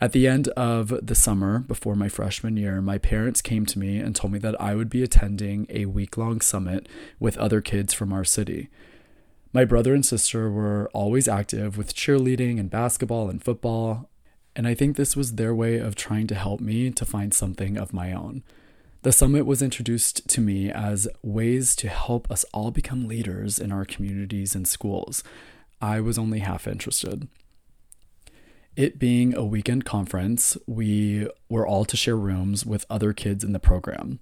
At 0.01 0.11
the 0.11 0.27
end 0.27 0.49
of 0.49 0.93
the 1.05 1.15
summer 1.15 1.59
before 1.59 1.95
my 1.95 2.09
freshman 2.09 2.57
year, 2.57 2.81
my 2.81 2.97
parents 2.97 3.41
came 3.41 3.65
to 3.67 3.79
me 3.79 3.97
and 3.97 4.15
told 4.15 4.33
me 4.33 4.39
that 4.39 4.59
I 4.59 4.75
would 4.75 4.89
be 4.89 5.03
attending 5.03 5.67
a 5.69 5.85
week 5.85 6.17
long 6.17 6.41
summit 6.41 6.89
with 7.19 7.37
other 7.37 7.61
kids 7.61 7.93
from 7.93 8.11
our 8.11 8.25
city. 8.25 8.67
My 9.53 9.63
brother 9.63 9.93
and 9.93 10.05
sister 10.05 10.49
were 10.49 10.89
always 10.93 11.27
active 11.27 11.77
with 11.77 11.95
cheerleading 11.95 12.59
and 12.59 12.69
basketball 12.69 13.29
and 13.29 13.43
football, 13.43 14.09
and 14.55 14.67
I 14.67 14.73
think 14.73 14.95
this 14.95 15.15
was 15.15 15.35
their 15.35 15.55
way 15.55 15.77
of 15.77 15.95
trying 15.95 16.27
to 16.27 16.35
help 16.35 16.59
me 16.59 16.91
to 16.91 17.05
find 17.05 17.33
something 17.33 17.77
of 17.77 17.93
my 17.93 18.13
own. 18.13 18.43
The 19.03 19.11
summit 19.11 19.45
was 19.45 19.61
introduced 19.61 20.27
to 20.29 20.41
me 20.41 20.69
as 20.69 21.07
ways 21.23 21.75
to 21.77 21.89
help 21.89 22.29
us 22.29 22.45
all 22.53 22.69
become 22.69 23.07
leaders 23.07 23.57
in 23.57 23.71
our 23.71 23.85
communities 23.85 24.53
and 24.53 24.67
schools. 24.67 25.23
I 25.81 26.01
was 26.01 26.19
only 26.19 26.39
half 26.39 26.67
interested. 26.67 27.27
It 28.75 28.99
being 28.99 29.35
a 29.35 29.43
weekend 29.43 29.85
conference, 29.85 30.55
we 30.67 31.27
were 31.49 31.65
all 31.65 31.83
to 31.85 31.97
share 31.97 32.15
rooms 32.15 32.65
with 32.65 32.85
other 32.89 33.11
kids 33.11 33.43
in 33.43 33.53
the 33.53 33.59
program. 33.59 34.19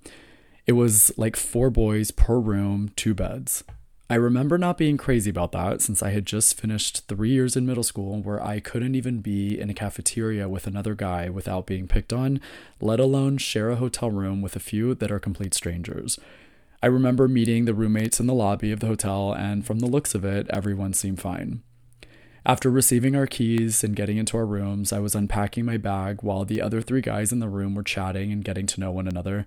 It 0.66 0.74
was 0.74 1.12
like 1.18 1.36
four 1.36 1.70
boys 1.70 2.12
per 2.12 2.40
room, 2.40 2.92
two 2.96 3.14
beds. 3.14 3.64
I 4.12 4.16
remember 4.16 4.58
not 4.58 4.80
being 4.80 4.98
crazy 4.98 5.30
about 5.30 5.52
that 5.52 5.82
since 5.82 6.02
I 6.02 6.10
had 6.10 6.26
just 6.26 6.60
finished 6.60 7.08
three 7.08 7.30
years 7.30 7.56
in 7.56 7.68
middle 7.68 7.84
school 7.84 8.20
where 8.24 8.44
I 8.44 8.60
couldn't 8.60 8.96
even 8.96 9.22
be 9.22 9.60
in 9.60 9.70
a 9.70 9.74
cafeteria 9.76 10.50
with 10.50 10.66
another 10.66 10.96
guy 10.96 11.30
without 11.30 11.68
being 11.68 11.88
picked 11.88 12.12
on, 12.12 12.42
let 12.82 13.00
alone 13.00 13.38
share 13.38 13.70
a 13.70 13.76
hotel 13.76 14.10
room 14.10 14.42
with 14.42 14.56
a 14.56 14.60
few 14.60 14.96
that 14.96 15.12
are 15.12 15.20
complete 15.20 15.54
strangers. 15.54 16.20
I 16.82 16.88
remember 16.88 17.28
meeting 17.28 17.66
the 17.66 17.76
roommates 17.76 18.20
in 18.20 18.26
the 18.26 18.34
lobby 18.34 18.72
of 18.72 18.80
the 18.80 18.88
hotel, 18.88 19.32
and 19.32 19.64
from 19.64 19.78
the 19.78 19.86
looks 19.86 20.16
of 20.16 20.26
it, 20.26 20.48
everyone 20.50 20.94
seemed 20.94 21.22
fine. 21.22 21.62
After 22.48 22.72
receiving 22.72 23.16
our 23.16 23.28
keys 23.28 23.84
and 23.84 23.96
getting 23.96 24.18
into 24.18 24.38
our 24.38 24.46
rooms, 24.46 24.92
I 24.92 25.00
was 25.00 25.14
unpacking 25.14 25.66
my 25.66 25.78
bag 25.78 26.24
while 26.24 26.46
the 26.46 26.64
other 26.64 26.82
three 26.82 27.02
guys 27.02 27.32
in 27.32 27.42
the 27.42 27.50
room 27.50 27.76
were 27.76 27.84
chatting 27.84 28.32
and 28.32 28.44
getting 28.44 28.66
to 28.68 28.80
know 28.80 28.92
one 28.92 29.08
another. 29.08 29.46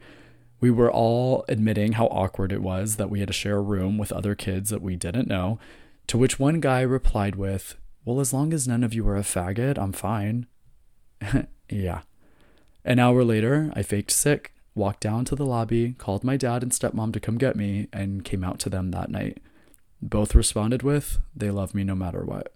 We 0.62 0.70
were 0.70 0.92
all 0.92 1.44
admitting 1.48 1.94
how 1.94 2.06
awkward 2.06 2.52
it 2.52 2.62
was 2.62 2.94
that 2.94 3.10
we 3.10 3.18
had 3.18 3.26
to 3.26 3.34
share 3.34 3.56
a 3.56 3.60
room 3.62 3.98
with 3.98 4.12
other 4.12 4.36
kids 4.36 4.70
that 4.70 4.80
we 4.80 4.94
didn't 4.94 5.26
know, 5.26 5.58
to 6.06 6.16
which 6.16 6.38
one 6.38 6.60
guy 6.60 6.82
replied 6.82 7.34
with, 7.34 7.74
Well, 8.04 8.20
as 8.20 8.32
long 8.32 8.52
as 8.52 8.68
none 8.68 8.84
of 8.84 8.94
you 8.94 9.06
are 9.08 9.16
a 9.16 9.22
faggot, 9.22 9.76
I'm 9.76 9.90
fine. 9.90 10.46
yeah. 11.68 12.02
An 12.84 13.00
hour 13.00 13.24
later, 13.24 13.72
I 13.74 13.82
faked 13.82 14.12
sick, 14.12 14.54
walked 14.76 15.00
down 15.00 15.24
to 15.24 15.34
the 15.34 15.44
lobby, 15.44 15.94
called 15.98 16.22
my 16.22 16.36
dad 16.36 16.62
and 16.62 16.70
stepmom 16.70 17.12
to 17.12 17.20
come 17.20 17.38
get 17.38 17.56
me, 17.56 17.88
and 17.92 18.24
came 18.24 18.44
out 18.44 18.60
to 18.60 18.70
them 18.70 18.92
that 18.92 19.10
night. 19.10 19.38
Both 20.00 20.32
responded 20.32 20.84
with, 20.84 21.18
They 21.34 21.50
love 21.50 21.74
me 21.74 21.82
no 21.82 21.96
matter 21.96 22.24
what. 22.24 22.54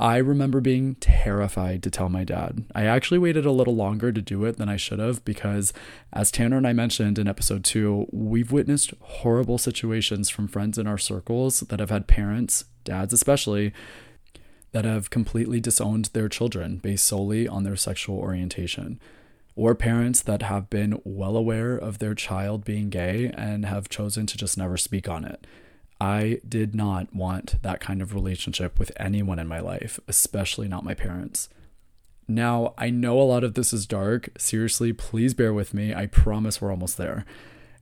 I 0.00 0.16
remember 0.16 0.62
being 0.62 0.94
terrified 0.94 1.82
to 1.82 1.90
tell 1.90 2.08
my 2.08 2.24
dad. 2.24 2.64
I 2.74 2.86
actually 2.86 3.18
waited 3.18 3.44
a 3.44 3.52
little 3.52 3.76
longer 3.76 4.10
to 4.10 4.22
do 4.22 4.46
it 4.46 4.56
than 4.56 4.70
I 4.70 4.78
should 4.78 4.98
have 4.98 5.22
because, 5.26 5.74
as 6.10 6.30
Tanner 6.30 6.56
and 6.56 6.66
I 6.66 6.72
mentioned 6.72 7.18
in 7.18 7.28
episode 7.28 7.64
two, 7.64 8.06
we've 8.10 8.50
witnessed 8.50 8.94
horrible 9.02 9.58
situations 9.58 10.30
from 10.30 10.48
friends 10.48 10.78
in 10.78 10.86
our 10.86 10.96
circles 10.96 11.60
that 11.60 11.80
have 11.80 11.90
had 11.90 12.06
parents, 12.06 12.64
dads 12.82 13.12
especially, 13.12 13.74
that 14.72 14.86
have 14.86 15.10
completely 15.10 15.60
disowned 15.60 16.06
their 16.14 16.30
children 16.30 16.78
based 16.78 17.04
solely 17.04 17.46
on 17.46 17.64
their 17.64 17.76
sexual 17.76 18.16
orientation. 18.16 18.98
Or 19.54 19.74
parents 19.74 20.22
that 20.22 20.40
have 20.40 20.70
been 20.70 20.98
well 21.04 21.36
aware 21.36 21.76
of 21.76 21.98
their 21.98 22.14
child 22.14 22.64
being 22.64 22.88
gay 22.88 23.30
and 23.36 23.66
have 23.66 23.90
chosen 23.90 24.24
to 24.28 24.38
just 24.38 24.56
never 24.56 24.78
speak 24.78 25.10
on 25.10 25.26
it. 25.26 25.46
I 26.00 26.40
did 26.48 26.74
not 26.74 27.14
want 27.14 27.62
that 27.62 27.80
kind 27.80 28.00
of 28.00 28.14
relationship 28.14 28.78
with 28.78 28.90
anyone 28.96 29.38
in 29.38 29.46
my 29.46 29.60
life, 29.60 30.00
especially 30.08 30.66
not 30.66 30.84
my 30.84 30.94
parents. 30.94 31.48
Now, 32.26 32.74
I 32.78 32.90
know 32.90 33.20
a 33.20 33.24
lot 33.24 33.44
of 33.44 33.54
this 33.54 33.72
is 33.72 33.86
dark. 33.86 34.30
Seriously, 34.38 34.92
please 34.92 35.34
bear 35.34 35.52
with 35.52 35.74
me. 35.74 35.92
I 35.92 36.06
promise 36.06 36.60
we're 36.60 36.70
almost 36.70 36.96
there. 36.96 37.26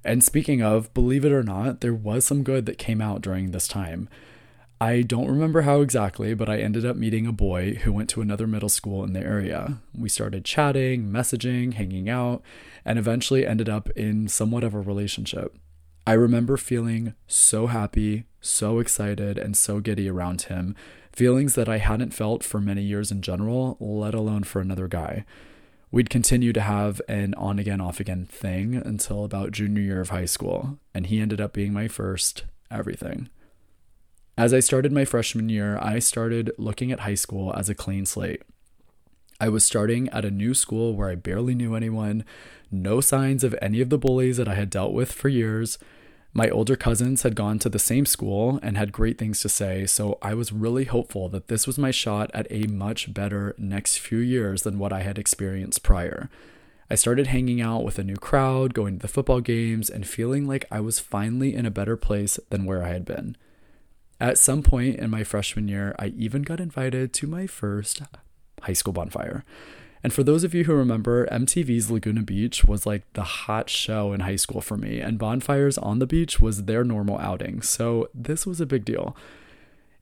And 0.05 0.25
speaking 0.25 0.63
of, 0.63 0.93
believe 0.95 1.25
it 1.25 1.33
or 1.33 1.43
not, 1.43 1.81
there 1.81 1.95
was 1.95 2.25
some 2.25 2.43
good 2.43 2.67
that 2.67 2.79
came 2.79 3.01
out 3.01 3.21
during 3.21 3.51
this 3.51 3.69
time. 3.69 4.09
I 4.81 5.03
don't 5.03 5.29
remember 5.29 5.63
how 5.63 5.81
exactly, 5.81 6.35
but 6.35 6.49
I 6.49 6.59
ended 6.59 6.87
up 6.87 6.97
meeting 6.97 7.27
a 7.27 7.33
boy 7.33 7.75
who 7.75 7.93
went 7.93 8.09
to 8.11 8.21
another 8.21 8.47
middle 8.47 8.69
school 8.69 9.05
in 9.05 9.13
the 9.13 9.21
area. 9.21 9.81
We 9.97 10.09
started 10.09 10.45
chatting, 10.45 11.11
messaging, 11.11 11.75
hanging 11.75 12.09
out, 12.09 12.43
and 12.85 12.99
eventually 12.99 13.47
ended 13.47 13.69
up 13.69 13.91
in 13.91 14.29
somewhat 14.29 14.65
of 14.65 14.75
a 14.75 14.81
relationship. 14.81 15.57
I 16.09 16.15
remember 16.15 16.57
feeling 16.57 17.13
so 17.27 17.67
happy, 17.67 18.25
so 18.41 18.79
excited, 18.79 19.37
and 19.37 19.55
so 19.55 19.79
giddy 19.79 20.09
around 20.09 20.41
him, 20.41 20.75
feelings 21.13 21.55
that 21.55 21.69
I 21.69 21.77
hadn't 21.77 22.15
felt 22.15 22.43
for 22.43 22.63
many 22.63 22.81
years 22.81 23.13
in 23.13 23.21
general, 23.21 23.77
let 23.79 24.15
alone 24.15 24.45
for 24.45 24.63
another 24.63 24.89
guy. 24.89 25.27
We'd 25.91 26.09
continue 26.09 26.55
to 26.55 26.63
have 26.63 27.03
an 27.09 27.35
on 27.35 27.59
again, 27.59 27.83
off 27.83 28.01
again 28.01 28.25
thing 28.25 28.75
until 28.75 29.23
about 29.23 29.53
junior 29.53 29.83
year 29.83 30.01
of 30.01 30.09
high 30.09 30.25
school, 30.25 30.79
and 30.95 31.09
he 31.09 31.21
ended 31.21 31.43
up 31.43 31.53
being 31.53 31.75
my 31.75 31.89
first 31.89 32.45
everything. 32.71 33.29
As 34.39 34.55
I 34.55 34.61
started 34.61 34.93
my 34.93 35.05
freshman 35.05 35.51
year, 35.51 35.79
I 35.79 35.99
started 35.99 36.53
looking 36.57 36.91
at 36.91 37.01
high 37.01 37.17
school 37.17 37.53
as 37.55 37.69
a 37.69 37.75
clean 37.75 38.07
slate. 38.07 38.41
I 39.39 39.51
was 39.51 39.63
starting 39.63 40.09
at 40.09 40.25
a 40.25 40.31
new 40.31 40.55
school 40.55 40.97
where 40.97 41.11
I 41.11 41.17
barely 41.17 41.55
knew 41.55 41.75
anyone, 41.75 42.25
no 42.71 43.03
signs 43.03 43.45
of 43.45 43.55
any 43.61 43.83
of 43.83 43.91
the 43.91 43.99
bullies 43.99 44.39
that 44.39 44.49
I 44.49 44.55
had 44.55 44.71
dealt 44.71 44.95
with 44.95 45.13
for 45.13 45.29
years, 45.29 45.79
my 46.33 46.49
older 46.51 46.77
cousins 46.77 47.23
had 47.23 47.35
gone 47.35 47.59
to 47.61 47.69
the 47.69 47.79
same 47.79 48.07
school 48.07 48.61
and 48.63 48.77
had 48.77 48.93
great 48.93 49.19
things 49.19 49.41
to 49.41 49.49
say, 49.49 49.87
so 49.87 50.19
I 50.21 50.35
was 50.35 50.53
really 50.53 50.85
hopeful 50.85 51.29
that 51.31 51.49
this 51.49 51.67
was 51.67 51.79
my 51.79 51.91
shot 51.91 52.31
at 52.35 52.47
a 52.51 52.67
much 52.67 53.13
better 53.13 53.55
next 53.59 53.99
few 53.99 54.19
years 54.19 54.63
than 54.63 54.79
what 54.79 54.93
I 54.93 55.01
had 55.01 55.19
experienced 55.19 55.83
prior. 55.83 56.29
I 56.91 56.95
started 56.95 57.27
hanging 57.29 57.61
out 57.61 57.85
with 57.85 57.99
a 57.99 58.05
new 58.05 58.17
crowd, 58.17 58.73
going 58.73 58.99
to 58.99 59.03
the 59.03 59.13
football 59.13 59.41
games, 59.41 59.91
and 59.91 60.07
feeling 60.07 60.47
like 60.47 60.65
I 60.71 60.81
was 60.81 60.99
finally 60.99 61.55
in 61.55 61.67
a 61.67 61.71
better 61.71 61.97
place 61.97 62.39
than 62.51 62.65
where 62.65 62.83
I 62.83 62.89
had 62.89 63.05
been. 63.05 63.37
At 64.21 64.39
some 64.39 64.63
point 64.63 64.97
in 64.97 65.11
my 65.11 65.25
freshman 65.25 65.69
year, 65.69 65.95
I 65.99 66.09
even 66.09 66.43
got 66.43 66.61
invited 66.61 67.13
to 67.15 67.27
my 67.27 67.47
first 67.47 68.03
high 68.63 68.73
school 68.73 68.93
bonfire. 68.93 69.45
And 70.03 70.13
for 70.13 70.23
those 70.23 70.45
of 70.45 70.55
you 70.55 70.65
who 70.65 70.75
remember, 70.75 71.27
MTV's 71.27 71.91
Laguna 71.91 72.23
Beach 72.23 72.65
was 72.65 72.87
like 72.87 73.03
the 73.15 73.25
hot 73.25 73.69
show 73.69 74.13
in 74.13 74.21
high 74.21 74.37
school 74.37 74.61
for 74.61 74.77
me, 74.77 75.01
and 75.01 75.19
bonfires 75.19 75.77
on 75.77 75.99
the 75.99 76.07
beach 76.07 76.41
was 76.41 76.65
their 76.65 76.85
normal 76.85 77.19
outing. 77.19 77.63
So 77.63 78.09
this 78.15 78.47
was 78.47 78.61
a 78.61 78.67
big 78.67 78.85
deal. 78.85 79.17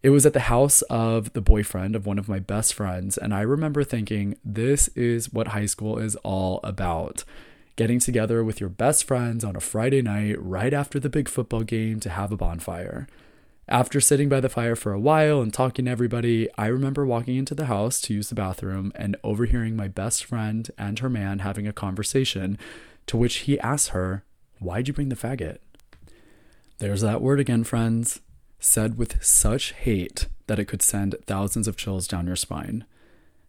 It 0.02 0.10
was 0.10 0.26
at 0.26 0.34
the 0.34 0.40
house 0.40 0.82
of 0.82 1.32
the 1.32 1.40
boyfriend 1.40 1.96
of 1.96 2.06
one 2.06 2.18
of 2.18 2.28
my 2.28 2.38
best 2.38 2.74
friends, 2.74 3.16
and 3.16 3.32
I 3.34 3.40
remember 3.40 3.82
thinking, 3.82 4.36
this 4.44 4.88
is 4.88 5.32
what 5.32 5.48
high 5.48 5.66
school 5.66 5.98
is 5.98 6.14
all 6.16 6.60
about. 6.62 7.24
getting 7.76 7.98
together 8.00 8.42
with 8.42 8.58
your 8.58 8.70
best 8.70 9.04
friends 9.04 9.44
on 9.44 9.54
a 9.54 9.60
Friday 9.60 10.02
night 10.02 10.36
right 10.42 10.72
after 10.72 10.98
the 10.98 11.10
big 11.10 11.28
football 11.28 11.62
game 11.62 12.00
to 12.00 12.10
have 12.10 12.32
a 12.32 12.36
bonfire. 12.36 13.06
After 13.68 14.00
sitting 14.00 14.28
by 14.28 14.38
the 14.38 14.48
fire 14.48 14.76
for 14.76 14.92
a 14.92 15.00
while 15.00 15.40
and 15.40 15.52
talking 15.52 15.86
to 15.86 15.90
everybody, 15.90 16.48
I 16.56 16.66
remember 16.66 17.04
walking 17.04 17.34
into 17.34 17.54
the 17.54 17.66
house 17.66 18.00
to 18.02 18.14
use 18.14 18.28
the 18.28 18.36
bathroom 18.36 18.92
and 18.94 19.16
overhearing 19.24 19.74
my 19.74 19.88
best 19.88 20.24
friend 20.24 20.70
and 20.78 21.00
her 21.00 21.10
man 21.10 21.40
having 21.40 21.66
a 21.66 21.72
conversation, 21.72 22.58
to 23.06 23.16
which 23.16 23.38
he 23.38 23.58
asked 23.58 23.88
her, 23.88 24.24
Why'd 24.60 24.86
you 24.86 24.94
bring 24.94 25.08
the 25.08 25.16
faggot? 25.16 25.58
There's 26.78 27.00
that 27.00 27.20
word 27.20 27.40
again, 27.40 27.64
friends, 27.64 28.20
said 28.60 28.98
with 28.98 29.22
such 29.24 29.72
hate 29.72 30.28
that 30.46 30.60
it 30.60 30.66
could 30.66 30.82
send 30.82 31.16
thousands 31.26 31.66
of 31.66 31.76
chills 31.76 32.06
down 32.06 32.28
your 32.28 32.36
spine. 32.36 32.84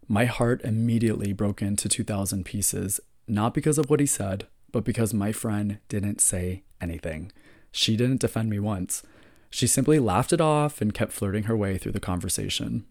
My 0.07 0.25
heart 0.25 0.61
immediately 0.63 1.31
broke 1.31 1.61
into 1.61 1.87
2,000 1.87 2.43
pieces, 2.43 2.99
not 3.27 3.53
because 3.53 3.77
of 3.77 3.87
what 3.87 3.99
he 3.99 4.07
said, 4.07 4.47
but 4.71 4.83
because 4.83 5.13
my 5.13 5.31
friend 5.31 5.77
didn't 5.89 6.21
say 6.21 6.63
anything. 6.81 7.31
She 7.71 7.95
didn't 7.95 8.21
defend 8.21 8.49
me 8.49 8.59
once. 8.59 9.03
She 9.49 9.67
simply 9.67 9.99
laughed 9.99 10.33
it 10.33 10.41
off 10.41 10.81
and 10.81 10.93
kept 10.93 11.11
flirting 11.11 11.43
her 11.43 11.55
way 11.55 11.77
through 11.77 11.93
the 11.93 11.99
conversation. 11.99 12.85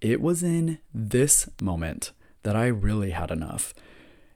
It 0.00 0.20
was 0.20 0.42
in 0.42 0.78
this 0.94 1.48
moment 1.60 2.12
that 2.42 2.56
I 2.56 2.66
really 2.66 3.10
had 3.10 3.30
enough. 3.30 3.74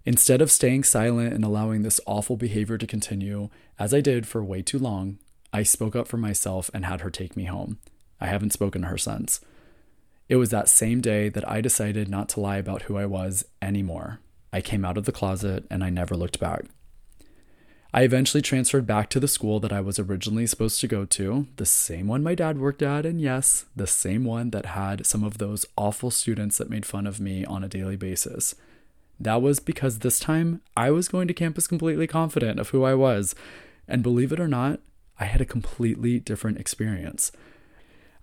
Instead 0.04 0.42
of 0.42 0.50
staying 0.50 0.84
silent 0.84 1.32
and 1.32 1.44
allowing 1.44 1.82
this 1.82 2.00
awful 2.06 2.36
behavior 2.36 2.76
to 2.76 2.86
continue, 2.86 3.48
as 3.78 3.94
I 3.94 4.00
did 4.00 4.26
for 4.26 4.44
way 4.44 4.60
too 4.60 4.78
long, 4.78 5.18
I 5.52 5.62
spoke 5.62 5.96
up 5.96 6.06
for 6.06 6.18
myself 6.18 6.70
and 6.74 6.84
had 6.84 7.00
her 7.00 7.10
take 7.10 7.36
me 7.36 7.44
home. 7.44 7.78
I 8.20 8.26
haven't 8.26 8.52
spoken 8.52 8.82
to 8.82 8.88
her 8.88 8.98
since. 8.98 9.40
It 10.28 10.36
was 10.36 10.50
that 10.50 10.68
same 10.68 11.00
day 11.00 11.28
that 11.30 11.48
I 11.48 11.60
decided 11.60 12.08
not 12.08 12.28
to 12.30 12.40
lie 12.40 12.56
about 12.56 12.82
who 12.82 12.96
I 12.96 13.06
was 13.06 13.44
anymore. 13.62 14.20
I 14.52 14.60
came 14.60 14.84
out 14.84 14.98
of 14.98 15.04
the 15.04 15.12
closet 15.12 15.64
and 15.70 15.82
I 15.82 15.90
never 15.90 16.16
looked 16.16 16.38
back. 16.38 16.64
I 17.94 18.02
eventually 18.02 18.42
transferred 18.42 18.88
back 18.88 19.08
to 19.10 19.20
the 19.20 19.28
school 19.28 19.60
that 19.60 19.72
I 19.72 19.80
was 19.80 20.00
originally 20.00 20.48
supposed 20.48 20.80
to 20.80 20.88
go 20.88 21.04
to, 21.04 21.46
the 21.58 21.64
same 21.64 22.08
one 22.08 22.24
my 22.24 22.34
dad 22.34 22.58
worked 22.58 22.82
at, 22.82 23.06
and 23.06 23.20
yes, 23.20 23.66
the 23.76 23.86
same 23.86 24.24
one 24.24 24.50
that 24.50 24.66
had 24.66 25.06
some 25.06 25.22
of 25.22 25.38
those 25.38 25.64
awful 25.76 26.10
students 26.10 26.58
that 26.58 26.68
made 26.68 26.84
fun 26.84 27.06
of 27.06 27.20
me 27.20 27.44
on 27.44 27.62
a 27.62 27.68
daily 27.68 27.94
basis. 27.94 28.56
That 29.20 29.42
was 29.42 29.60
because 29.60 30.00
this 30.00 30.18
time 30.18 30.60
I 30.76 30.90
was 30.90 31.06
going 31.06 31.28
to 31.28 31.34
campus 31.34 31.68
completely 31.68 32.08
confident 32.08 32.58
of 32.58 32.70
who 32.70 32.82
I 32.82 32.94
was, 32.94 33.36
and 33.86 34.02
believe 34.02 34.32
it 34.32 34.40
or 34.40 34.48
not, 34.48 34.80
I 35.20 35.26
had 35.26 35.40
a 35.40 35.44
completely 35.44 36.18
different 36.18 36.58
experience. 36.58 37.30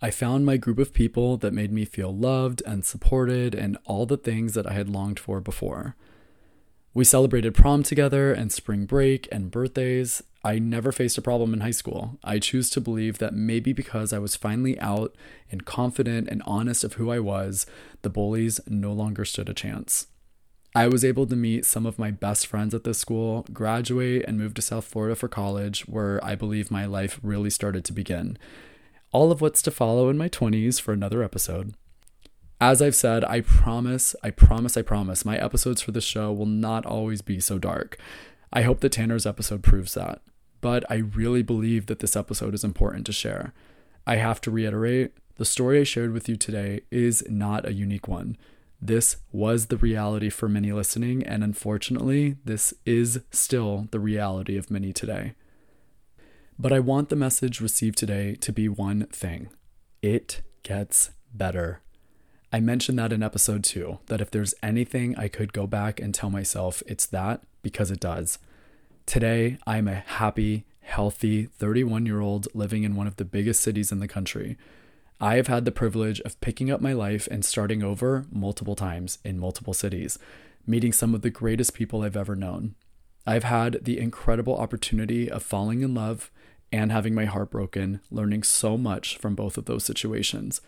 I 0.02 0.12
found 0.12 0.46
my 0.46 0.58
group 0.58 0.80
of 0.80 0.94
people 0.94 1.38
that 1.38 1.54
made 1.54 1.72
me 1.72 1.86
feel 1.86 2.14
loved 2.14 2.62
and 2.66 2.84
supported 2.84 3.56
and 3.56 3.78
all 3.86 4.06
the 4.06 4.18
things 4.18 4.54
that 4.54 4.68
I 4.68 4.74
had 4.74 4.90
longed 4.90 5.18
for 5.18 5.40
before. 5.40 5.96
We 6.94 7.06
celebrated 7.06 7.56
prom 7.56 7.84
together 7.84 8.34
and 8.34 8.52
spring 8.52 8.86
break 8.86 9.30
and 9.32 9.50
birthdays. 9.50 10.22
I 10.44 10.60
never 10.60 10.92
faced 10.92 11.18
a 11.18 11.22
problem 11.22 11.54
in 11.54 11.62
high 11.62 11.72
school. 11.72 12.20
I 12.22 12.38
choose 12.38 12.70
to 12.72 12.82
believe 12.82 13.18
that 13.20 13.34
maybe 13.34 13.72
because 13.72 14.12
I 14.12 14.20
was 14.20 14.36
finally 14.36 14.78
out 14.80 15.16
and 15.50 15.64
confident 15.64 16.28
and 16.28 16.44
honest 16.46 16.84
of 16.84 16.94
who 16.94 17.10
I 17.10 17.20
was, 17.20 17.66
the 18.02 18.10
bullies 18.10 18.60
no 18.68 18.92
longer 18.92 19.24
stood 19.24 19.48
a 19.48 19.54
chance. 19.54 20.08
I 20.76 20.88
was 20.88 21.06
able 21.06 21.26
to 21.28 21.36
meet 21.36 21.66
some 21.66 21.86
of 21.86 22.00
my 22.00 22.12
best 22.12 22.48
friends 22.48 22.74
at 22.74 22.84
this 22.84 22.98
school, 22.98 23.46
graduate, 23.54 24.26
and 24.28 24.38
move 24.38 24.54
to 24.56 24.62
South 24.62 24.86
Florida 24.86 25.16
for 25.16 25.30
college, 25.30 25.88
where 25.88 26.24
I 26.24 26.36
believe 26.36 26.72
my 26.72 26.86
life 26.86 27.20
really 27.24 27.50
started 27.50 27.86
to 27.86 27.94
begin. 27.94 28.38
All 29.14 29.32
of 29.32 29.40
what's 29.40 29.62
to 29.64 29.72
follow 29.72 30.10
in 30.10 30.18
my 30.18 30.28
20s 30.28 30.80
for 30.82 30.94
another 30.94 31.24
episode. 31.24 31.74
As 32.62 32.80
I've 32.80 32.94
said, 32.94 33.26
I 33.26 33.42
promise, 33.42 34.16
I 34.22 34.30
promise, 34.30 34.78
I 34.78 34.84
promise, 34.84 35.26
my 35.26 35.36
episodes 35.36 35.82
for 35.82 35.92
this 35.92 36.04
show 36.04 36.32
will 36.32 36.46
not 36.46 36.86
always 36.86 37.24
be 37.24 37.40
so 37.40 37.58
dark. 37.58 37.98
I 38.54 38.62
hope 38.62 38.82
that 38.82 38.92
Tanner's 38.92 39.26
episode 39.26 39.64
proves 39.64 39.96
that. 39.96 40.22
But 40.62 40.86
I 40.88 40.98
really 40.98 41.42
believe 41.42 41.88
that 41.88 42.02
this 42.02 42.16
episode 42.16 42.54
is 42.54 42.64
important 42.64 43.08
to 43.08 43.12
share. 43.12 43.52
I 44.06 44.18
have 44.18 44.42
to 44.42 44.52
reiterate 44.52 45.14
the 45.38 45.46
story 45.46 45.80
I 45.80 45.84
shared 45.84 46.14
with 46.14 46.30
you 46.30 46.36
today 46.36 46.82
is 46.92 47.24
not 47.28 47.68
a 47.68 47.74
unique 47.74 48.08
one. 48.08 48.38
This 48.80 49.18
was 49.32 49.68
the 49.68 49.78
reality 49.78 50.30
for 50.30 50.48
many 50.48 50.72
listening, 50.72 51.24
and 51.24 51.44
unfortunately, 51.44 52.36
this 52.46 52.76
is 52.86 53.22
still 53.32 53.88
the 53.90 54.00
reality 54.00 54.56
of 54.56 54.70
many 54.70 54.94
today. 54.94 55.34
But 56.60 56.72
I 56.72 56.80
want 56.80 57.10
the 57.10 57.16
message 57.16 57.60
received 57.60 57.98
today 57.98 58.36
to 58.36 58.54
be 58.54 58.70
one 58.70 59.08
thing 59.08 59.50
it 60.04 60.44
gets 60.62 61.10
better. 61.34 61.82
I 62.54 62.60
mentioned 62.60 63.00
that 63.00 63.14
in 63.14 63.24
episode 63.24 63.64
two, 63.64 64.00
that 64.08 64.20
if 64.20 64.30
there's 64.30 64.54
anything 64.62 65.16
I 65.18 65.30
could 65.30 65.54
go 65.54 65.66
back 65.66 66.02
and 66.02 66.14
tell 66.14 66.30
myself, 66.30 66.84
it's 66.86 67.06
that 67.06 67.44
because 67.62 67.92
it 67.92 68.02
does. 68.02 68.40
Today, 69.06 69.58
I'm 69.66 69.88
a 69.88 69.96
happy, 69.96 70.66
healthy 70.82 71.46
31 71.46 72.06
year 72.06 72.20
old 72.20 72.50
living 72.54 72.84
in 72.84 72.96
one 72.98 73.08
of 73.08 73.16
the 73.16 73.24
biggest 73.24 73.62
cities 73.62 73.92
in 73.92 74.00
the 74.00 74.08
country. 74.08 74.58
I 75.22 75.36
have 75.36 75.48
had 75.48 75.64
the 75.64 75.72
privilege 75.72 76.20
of 76.22 76.40
picking 76.42 76.70
up 76.70 76.82
my 76.82 76.92
life 76.92 77.26
and 77.32 77.46
starting 77.46 77.84
over 77.84 78.26
multiple 78.30 78.76
times 78.76 79.20
in 79.24 79.40
multiple 79.40 79.74
cities, 79.74 80.20
meeting 80.68 80.92
some 80.92 81.16
of 81.16 81.22
the 81.22 81.30
greatest 81.30 81.74
people 81.74 82.02
I've 82.02 82.18
ever 82.18 82.36
known. 82.36 82.76
I've 83.26 83.46
had 83.46 83.86
the 83.86 83.98
incredible 83.98 84.58
opportunity 84.58 85.32
of 85.32 85.42
falling 85.42 85.82
in 85.84 85.94
love 85.94 86.32
and 86.72 86.92
having 86.92 87.16
my 87.16 87.26
heart 87.26 87.52
broken, 87.52 88.02
learning 88.10 88.44
so 88.44 88.78
much 88.78 89.18
from 89.18 89.36
both 89.36 89.58
of 89.58 89.66
those 89.66 89.86
situations. 89.86 90.60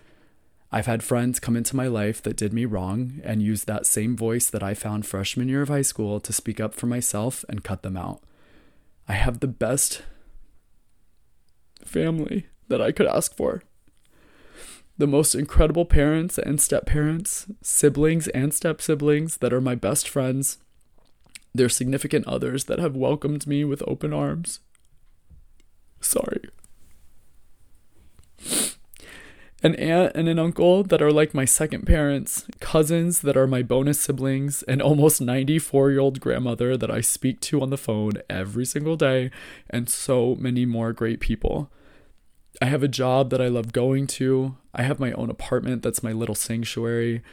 I've 0.76 0.88
had 0.88 1.04
friends 1.04 1.40
come 1.40 1.56
into 1.56 1.76
my 1.76 1.86
life 1.86 2.20
that 2.24 2.36
did 2.36 2.52
me 2.52 2.66
wrong 2.66 3.22
and 3.24 3.44
used 3.44 3.68
that 3.68 3.86
same 3.86 4.18
voice 4.18 4.50
that 4.50 4.64
I 4.64 4.74
found 4.74 5.06
freshman 5.06 5.48
year 5.48 5.62
of 5.62 5.70
high 5.70 5.84
school 5.84 6.20
to 6.22 6.34
speak 6.34 6.60
up 6.60 6.74
for 6.74 6.88
myself 6.88 7.46
and 7.48 7.64
cut 7.64 7.84
them 7.84 7.96
out. 7.96 8.22
I 9.08 9.14
have 9.14 9.40
the 9.40 9.48
best 9.48 10.02
family 11.86 12.48
that 12.70 12.82
I 12.82 12.92
could 12.92 13.06
ask 13.06 13.38
for. 13.38 13.62
The 14.98 15.06
most 15.06 15.36
incredible 15.36 15.86
parents 15.86 16.40
and 16.40 16.60
step 16.60 16.88
parents, 16.88 17.46
siblings 17.62 18.28
and 18.30 18.52
step 18.52 18.82
siblings 18.82 19.38
that 19.38 19.54
are 19.54 19.62
my 19.62 19.76
best 19.76 20.10
friends, 20.10 20.58
their 21.54 21.70
significant 21.70 22.26
others 22.26 22.64
that 22.64 22.80
have 22.80 22.96
welcomed 22.96 23.46
me 23.46 23.64
with 23.64 23.84
open 23.86 24.12
arms. 24.12 24.60
Sorry 26.02 26.42
an 29.64 29.76
aunt 29.76 30.12
and 30.14 30.28
an 30.28 30.38
uncle 30.38 30.84
that 30.84 31.02
are 31.02 31.12
like 31.12 31.34
my 31.34 31.46
second 31.46 31.86
parents, 31.86 32.46
cousins 32.60 33.22
that 33.22 33.38
are 33.38 33.48
my 33.48 33.64
bonus 33.64 34.00
siblings, 34.00 34.62
an 34.64 34.82
almost 34.82 35.22
94 35.22 35.92
year 35.92 36.02
old 36.02 36.20
grandmother 36.20 36.76
that 36.76 36.92
I 36.92 37.00
speak 37.00 37.40
to 37.42 37.62
on 37.62 37.70
the 37.70 37.78
phone 37.78 38.14
every 38.30 38.66
single 38.66 38.98
day, 38.98 39.32
and 39.70 39.90
so 39.90 40.36
many 40.36 40.66
more 40.66 40.92
great 40.92 41.22
people. 41.22 41.72
I 42.62 42.66
have 42.66 42.84
a 42.84 42.90
job 42.90 43.30
that 43.30 43.42
I 43.42 43.48
love 43.48 43.72
going 43.72 44.06
to. 44.08 44.58
I 44.76 44.84
have 44.84 45.00
my 45.00 45.14
own 45.14 45.30
apartment 45.30 45.82
that's 45.82 46.04
my 46.04 46.12
little 46.12 46.36
sanctuary. 46.36 47.24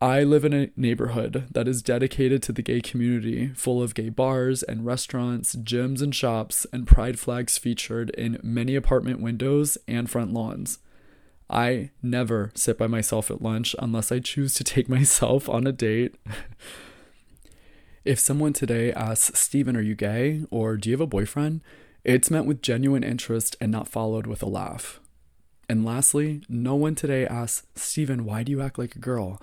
I 0.00 0.24
live 0.24 0.44
in 0.44 0.52
a 0.52 0.70
neighborhood 0.76 1.46
that 1.52 1.68
is 1.68 1.82
dedicated 1.82 2.42
to 2.44 2.52
the 2.52 2.62
gay 2.62 2.80
community, 2.80 3.52
full 3.54 3.82
of 3.82 3.94
gay 3.94 4.08
bars 4.08 4.62
and 4.62 4.84
restaurants, 4.84 5.56
gyms 5.56 6.02
and 6.02 6.14
shops, 6.14 6.66
and 6.72 6.86
pride 6.86 7.18
flags 7.18 7.58
featured 7.58 8.10
in 8.10 8.38
many 8.42 8.74
apartment 8.76 9.20
windows 9.20 9.78
and 9.86 10.10
front 10.10 10.32
lawns. 10.32 10.78
I 11.48 11.90
never 12.02 12.50
sit 12.54 12.76
by 12.76 12.86
myself 12.86 13.30
at 13.30 13.42
lunch 13.42 13.74
unless 13.78 14.10
I 14.10 14.18
choose 14.18 14.54
to 14.54 14.64
take 14.64 14.88
myself 14.98 15.48
on 15.48 15.66
a 15.66 15.72
date. 15.72 16.16
if 18.04 18.18
someone 18.18 18.52
today 18.52 18.92
asks, 18.92 19.38
Steven, 19.38 19.76
are 19.76 19.82
you 19.82 19.94
gay? 19.94 20.44
Or 20.50 20.76
do 20.76 20.88
you 20.88 20.94
have 20.94 21.00
a 21.00 21.06
boyfriend? 21.06 21.62
It's 22.04 22.30
met 22.30 22.46
with 22.46 22.62
genuine 22.62 23.02
interest 23.02 23.56
and 23.60 23.72
not 23.72 23.88
followed 23.88 24.26
with 24.26 24.42
a 24.42 24.48
laugh. 24.48 25.00
And 25.68 25.84
lastly, 25.84 26.42
no 26.48 26.76
one 26.76 26.94
today 26.94 27.26
asks, 27.26 27.66
Steven, 27.74 28.24
why 28.24 28.44
do 28.44 28.52
you 28.52 28.62
act 28.62 28.78
like 28.78 28.94
a 28.94 29.00
girl? 29.00 29.40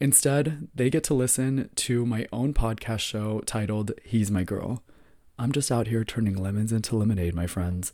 Instead, 0.00 0.68
they 0.74 0.88
get 0.88 1.04
to 1.04 1.14
listen 1.14 1.68
to 1.74 2.06
my 2.06 2.26
own 2.32 2.54
podcast 2.54 3.00
show 3.00 3.40
titled 3.40 3.92
He's 4.04 4.30
My 4.30 4.44
Girl. 4.44 4.82
I'm 5.38 5.52
just 5.52 5.70
out 5.70 5.88
here 5.88 6.04
turning 6.04 6.36
lemons 6.36 6.72
into 6.72 6.96
lemonade, 6.96 7.34
my 7.34 7.46
friends. 7.46 7.92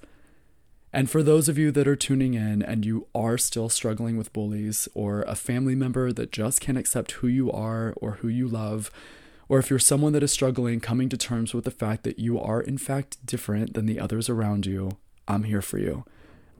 And 0.94 1.10
for 1.10 1.24
those 1.24 1.48
of 1.48 1.58
you 1.58 1.72
that 1.72 1.88
are 1.88 1.96
tuning 1.96 2.34
in 2.34 2.62
and 2.62 2.86
you 2.86 3.08
are 3.16 3.36
still 3.36 3.68
struggling 3.68 4.16
with 4.16 4.32
bullies, 4.32 4.88
or 4.94 5.22
a 5.22 5.34
family 5.34 5.74
member 5.74 6.12
that 6.12 6.30
just 6.30 6.60
can't 6.60 6.78
accept 6.78 7.10
who 7.12 7.26
you 7.26 7.50
are 7.50 7.94
or 7.96 8.12
who 8.12 8.28
you 8.28 8.46
love, 8.46 8.92
or 9.48 9.58
if 9.58 9.70
you're 9.70 9.80
someone 9.80 10.12
that 10.12 10.22
is 10.22 10.30
struggling 10.30 10.78
coming 10.78 11.08
to 11.08 11.16
terms 11.16 11.52
with 11.52 11.64
the 11.64 11.72
fact 11.72 12.04
that 12.04 12.20
you 12.20 12.38
are 12.38 12.60
in 12.60 12.78
fact 12.78 13.26
different 13.26 13.74
than 13.74 13.86
the 13.86 13.98
others 13.98 14.28
around 14.28 14.66
you, 14.66 14.92
I'm 15.26 15.42
here 15.42 15.62
for 15.62 15.78
you. 15.78 16.04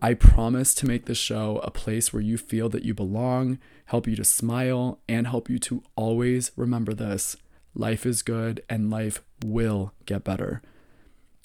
I 0.02 0.14
promise 0.14 0.74
to 0.74 0.86
make 0.86 1.06
this 1.06 1.16
show 1.16 1.60
a 1.62 1.70
place 1.70 2.12
where 2.12 2.20
you 2.20 2.36
feel 2.36 2.68
that 2.70 2.84
you 2.84 2.92
belong, 2.92 3.60
help 3.84 4.08
you 4.08 4.16
to 4.16 4.24
smile, 4.24 4.98
and 5.08 5.28
help 5.28 5.48
you 5.48 5.60
to 5.60 5.84
always 5.94 6.50
remember 6.56 6.92
this 6.92 7.36
life 7.72 8.04
is 8.04 8.22
good 8.22 8.64
and 8.68 8.90
life 8.90 9.22
will 9.44 9.92
get 10.06 10.24
better. 10.24 10.60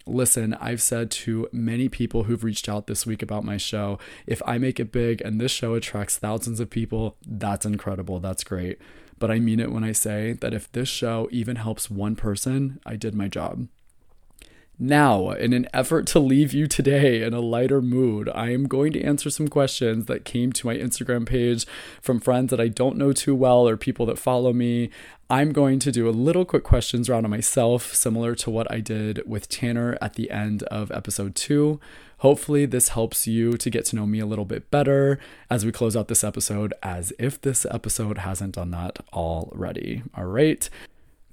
Listen, 0.10 0.54
I've 0.56 0.82
said 0.82 1.12
to 1.12 1.48
many 1.52 1.88
people 1.88 2.24
who've 2.24 2.44
reached 2.44 2.68
out 2.68 2.88
this 2.88 3.06
week 3.06 3.22
about 3.22 3.44
my 3.44 3.58
show, 3.58 4.00
if 4.28 4.42
I 4.46 4.58
make 4.58 4.80
it 4.80 4.92
big 4.92 5.22
and 5.22 5.40
this 5.40 5.52
show 5.52 5.76
attracts 5.76 6.18
thousands 6.18 6.60
of 6.60 6.70
people, 6.70 7.16
that's 7.26 7.66
incredible. 7.66 8.20
That's 8.20 8.44
great. 8.44 8.80
but 9.20 9.30
I 9.30 9.40
mean 9.40 9.60
it 9.60 9.72
when 9.72 9.84
I 9.84 9.92
say 9.92 10.34
that 10.34 10.54
if 10.54 10.72
this 10.72 10.88
show 10.90 11.28
even 11.32 11.58
helps 11.58 11.90
one 11.92 12.16
person, 12.16 12.80
I 12.86 12.96
did 12.96 13.14
my 13.14 13.28
job. 13.28 13.68
Now, 14.82 15.32
in 15.32 15.52
an 15.52 15.68
effort 15.74 16.08
to 16.08 16.20
leave 16.20 16.54
you 16.54 16.66
today 16.66 17.22
in 17.22 17.34
a 17.34 17.42
lighter 17.42 17.82
mood, 17.82 18.30
I 18.34 18.54
am 18.54 18.66
going 18.66 18.94
to 18.94 19.04
answer 19.04 19.30
some 19.30 19.50
questions 19.50 20.06
that 20.06 20.24
came 20.24 20.54
to 20.54 20.66
my 20.66 20.78
Instagram 20.78 21.26
page 21.26 21.66
from 22.02 22.22
friends 22.22 22.50
that 22.52 22.62
I 22.62 22.70
don't 22.70 22.96
know 22.96 23.12
too 23.12 23.36
well 23.36 23.68
or 23.68 23.76
people 23.76 24.06
that 24.06 24.18
follow 24.18 24.54
me. 24.54 24.90
I'm 25.30 25.52
going 25.52 25.80
to 25.80 25.92
do 25.92 26.08
a 26.08 26.12
little 26.12 26.46
quick 26.46 26.64
questions 26.64 27.10
round 27.10 27.26
on 27.26 27.30
myself, 27.30 27.94
similar 27.94 28.36
to 28.36 28.50
what 28.50 28.72
I 28.72 28.80
did 28.80 29.22
with 29.28 29.50
Tanner 29.50 29.98
at 30.02 30.14
the 30.14 30.32
end 30.32 30.64
of 30.64 30.92
episode 30.92 31.36
two. 31.36 31.82
Hopefully, 32.20 32.66
this 32.66 32.90
helps 32.90 33.28
you 33.28 33.58
to 33.58 33.70
get 33.70 33.84
to 33.88 33.98
know 33.98 34.06
me 34.06 34.20
a 34.20 34.26
little 34.26 34.46
bit 34.46 34.72
better 34.72 35.20
as 35.50 35.66
we 35.66 35.74
close 35.74 35.98
out 35.98 36.08
this 36.08 36.24
episode, 36.24 36.74
as 36.82 37.12
if 37.20 37.42
this 37.42 37.66
episode 37.70 38.20
hasn't 38.20 38.56
done 38.56 38.72
that 38.72 39.00
already. 39.12 40.04
All 40.16 40.26
right. 40.26 40.70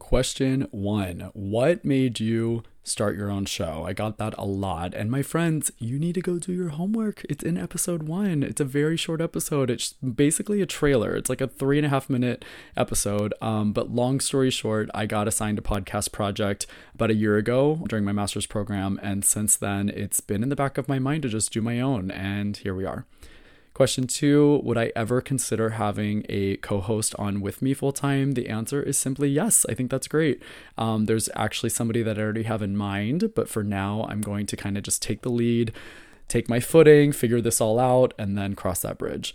Question 0.00 0.66
one 0.72 1.30
What 1.32 1.84
made 1.84 2.18
you 2.18 2.64
start 2.86 3.16
your 3.16 3.30
own 3.30 3.44
show? 3.44 3.84
I 3.84 3.92
got 3.92 4.16
that 4.18 4.34
a 4.38 4.44
lot. 4.44 4.94
And 4.94 5.10
my 5.10 5.22
friends, 5.22 5.72
you 5.78 5.98
need 5.98 6.14
to 6.14 6.20
go 6.20 6.38
do 6.38 6.52
your 6.52 6.68
homework. 6.70 7.24
It's 7.28 7.42
in 7.42 7.58
episode 7.58 8.04
one. 8.04 8.42
It's 8.42 8.60
a 8.60 8.64
very 8.64 8.96
short 8.96 9.20
episode. 9.20 9.70
It's 9.70 9.94
basically 9.94 10.62
a 10.62 10.66
trailer. 10.66 11.16
It's 11.16 11.28
like 11.28 11.40
a 11.40 11.48
three 11.48 11.78
and 11.78 11.86
a 11.86 11.90
half 11.90 12.08
minute 12.08 12.44
episode. 12.76 13.34
Um, 13.42 13.72
but 13.72 13.90
long 13.90 14.20
story 14.20 14.50
short, 14.50 14.88
I 14.94 15.06
got 15.06 15.28
assigned 15.28 15.58
a 15.58 15.62
podcast 15.62 16.12
project 16.12 16.66
about 16.94 17.10
a 17.10 17.14
year 17.14 17.36
ago 17.36 17.84
during 17.88 18.04
my 18.04 18.12
master's 18.12 18.46
program. 18.46 19.00
And 19.02 19.24
since 19.24 19.56
then, 19.56 19.88
it's 19.88 20.20
been 20.20 20.42
in 20.42 20.48
the 20.48 20.56
back 20.56 20.78
of 20.78 20.88
my 20.88 20.98
mind 20.98 21.22
to 21.22 21.28
just 21.28 21.52
do 21.52 21.60
my 21.60 21.80
own. 21.80 22.10
And 22.10 22.56
here 22.56 22.74
we 22.74 22.84
are. 22.84 23.04
Question 23.76 24.06
two 24.06 24.62
Would 24.64 24.78
I 24.78 24.90
ever 24.96 25.20
consider 25.20 25.68
having 25.68 26.24
a 26.30 26.56
co 26.56 26.80
host 26.80 27.14
on 27.18 27.42
with 27.42 27.60
me 27.60 27.74
full 27.74 27.92
time? 27.92 28.32
The 28.32 28.48
answer 28.48 28.82
is 28.82 28.96
simply 28.96 29.28
yes. 29.28 29.66
I 29.68 29.74
think 29.74 29.90
that's 29.90 30.08
great. 30.08 30.42
Um, 30.78 31.04
there's 31.04 31.28
actually 31.34 31.68
somebody 31.68 32.02
that 32.02 32.18
I 32.18 32.22
already 32.22 32.44
have 32.44 32.62
in 32.62 32.74
mind, 32.74 33.34
but 33.34 33.50
for 33.50 33.62
now, 33.62 34.06
I'm 34.08 34.22
going 34.22 34.46
to 34.46 34.56
kind 34.56 34.78
of 34.78 34.82
just 34.82 35.02
take 35.02 35.20
the 35.20 35.28
lead, 35.28 35.74
take 36.26 36.48
my 36.48 36.58
footing, 36.58 37.12
figure 37.12 37.42
this 37.42 37.60
all 37.60 37.78
out, 37.78 38.14
and 38.18 38.38
then 38.38 38.54
cross 38.54 38.80
that 38.80 38.96
bridge. 38.96 39.34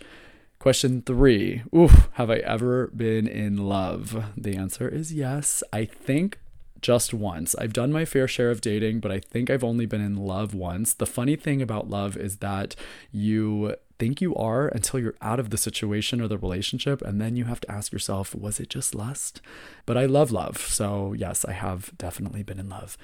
Question 0.58 1.02
three 1.02 1.62
Ooh, 1.72 1.90
have 2.14 2.28
I 2.28 2.38
ever 2.38 2.88
been 2.88 3.28
in 3.28 3.58
love? 3.58 4.24
The 4.36 4.56
answer 4.56 4.88
is 4.88 5.14
yes. 5.14 5.62
I 5.72 5.84
think 5.84 6.40
just 6.80 7.14
once. 7.14 7.54
I've 7.54 7.72
done 7.72 7.92
my 7.92 8.04
fair 8.04 8.26
share 8.26 8.50
of 8.50 8.60
dating, 8.60 8.98
but 8.98 9.12
I 9.12 9.20
think 9.20 9.50
I've 9.50 9.62
only 9.62 9.86
been 9.86 10.00
in 10.00 10.16
love 10.16 10.52
once. 10.52 10.92
The 10.92 11.06
funny 11.06 11.36
thing 11.36 11.62
about 11.62 11.88
love 11.88 12.16
is 12.16 12.38
that 12.38 12.74
you 13.12 13.76
think 14.02 14.20
you 14.20 14.34
are 14.34 14.66
until 14.66 14.98
you're 14.98 15.14
out 15.22 15.38
of 15.38 15.50
the 15.50 15.56
situation 15.56 16.20
or 16.20 16.26
the 16.26 16.36
relationship. 16.36 17.02
And 17.02 17.20
then 17.20 17.36
you 17.36 17.44
have 17.44 17.60
to 17.60 17.70
ask 17.70 17.92
yourself, 17.92 18.34
was 18.34 18.58
it 18.58 18.68
just 18.68 18.96
lust? 18.96 19.40
But 19.86 19.96
I 19.96 20.06
love 20.06 20.32
love. 20.32 20.58
So, 20.58 21.12
yes, 21.12 21.44
I 21.44 21.52
have 21.52 21.96
definitely 21.98 22.42
been 22.42 22.58
in 22.58 22.68
love. 22.68 22.98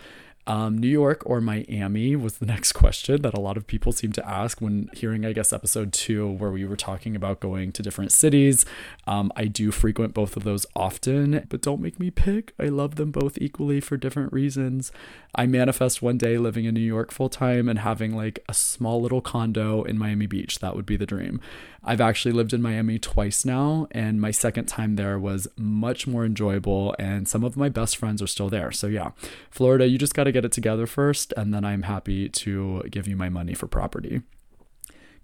Um, 0.48 0.78
New 0.78 0.88
York 0.88 1.22
or 1.26 1.42
Miami 1.42 2.16
was 2.16 2.38
the 2.38 2.46
next 2.54 2.72
question 2.72 3.20
that 3.20 3.34
a 3.34 3.40
lot 3.40 3.58
of 3.58 3.66
people 3.66 3.92
seem 3.92 4.12
to 4.12 4.26
ask 4.26 4.62
when 4.62 4.88
hearing, 4.94 5.26
I 5.26 5.34
guess, 5.34 5.52
episode 5.52 5.92
two, 5.92 6.26
where 6.26 6.50
we 6.50 6.64
were 6.64 6.74
talking 6.74 7.14
about 7.14 7.38
going 7.38 7.70
to 7.72 7.82
different 7.82 8.12
cities. 8.12 8.64
Um, 9.06 9.30
I 9.36 9.44
do 9.44 9.70
frequent 9.70 10.14
both 10.14 10.38
of 10.38 10.44
those 10.44 10.64
often, 10.74 11.46
but 11.50 11.60
don't 11.60 11.82
make 11.82 12.00
me 12.00 12.10
pick. 12.10 12.54
I 12.58 12.64
love 12.64 12.96
them 12.96 13.10
both 13.10 13.36
equally 13.38 13.78
for 13.80 13.98
different 13.98 14.32
reasons. 14.32 14.90
I 15.34 15.46
manifest 15.46 16.00
one 16.00 16.16
day 16.16 16.38
living 16.38 16.64
in 16.64 16.74
New 16.74 16.80
York 16.80 17.12
full 17.12 17.28
time 17.28 17.68
and 17.68 17.80
having 17.80 18.16
like 18.16 18.42
a 18.48 18.54
small 18.54 19.02
little 19.02 19.20
condo 19.20 19.82
in 19.82 19.98
Miami 19.98 20.26
Beach. 20.26 20.60
That 20.60 20.74
would 20.74 20.86
be 20.86 20.96
the 20.96 21.06
dream. 21.06 21.42
I've 21.84 22.00
actually 22.00 22.32
lived 22.32 22.52
in 22.52 22.60
Miami 22.60 22.98
twice 22.98 23.44
now, 23.44 23.86
and 23.92 24.20
my 24.20 24.30
second 24.30 24.66
time 24.66 24.96
there 24.96 25.18
was 25.18 25.46
much 25.56 26.06
more 26.06 26.24
enjoyable, 26.24 26.94
and 26.98 27.28
some 27.28 27.44
of 27.44 27.56
my 27.56 27.68
best 27.68 27.96
friends 27.96 28.20
are 28.20 28.26
still 28.26 28.50
there. 28.50 28.72
So, 28.72 28.88
yeah, 28.88 29.12
Florida, 29.50 29.86
you 29.86 29.96
just 29.96 30.12
got 30.12 30.24
to 30.24 30.32
get 30.38 30.44
it 30.44 30.52
together 30.52 30.86
first, 30.86 31.34
and 31.36 31.52
then 31.52 31.64
I'm 31.64 31.82
happy 31.82 32.28
to 32.28 32.84
give 32.90 33.08
you 33.08 33.16
my 33.16 33.28
money 33.28 33.54
for 33.54 33.66
property. 33.66 34.22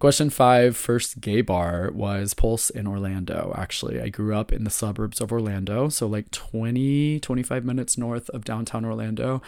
Question 0.00 0.28
five, 0.28 0.76
first 0.76 1.20
gay 1.20 1.40
bar 1.40 1.92
was 1.94 2.34
Pulse 2.34 2.68
in 2.68 2.88
Orlando. 2.88 3.54
Actually, 3.56 4.00
I 4.00 4.08
grew 4.08 4.34
up 4.34 4.52
in 4.52 4.64
the 4.64 4.70
suburbs 4.70 5.20
of 5.20 5.30
Orlando, 5.30 5.88
so 5.88 6.08
like 6.08 6.32
20, 6.32 7.20
25 7.20 7.64
minutes 7.64 7.96
north 7.96 8.28
of 8.30 8.44
downtown 8.44 8.84
Orlando. 8.84 9.40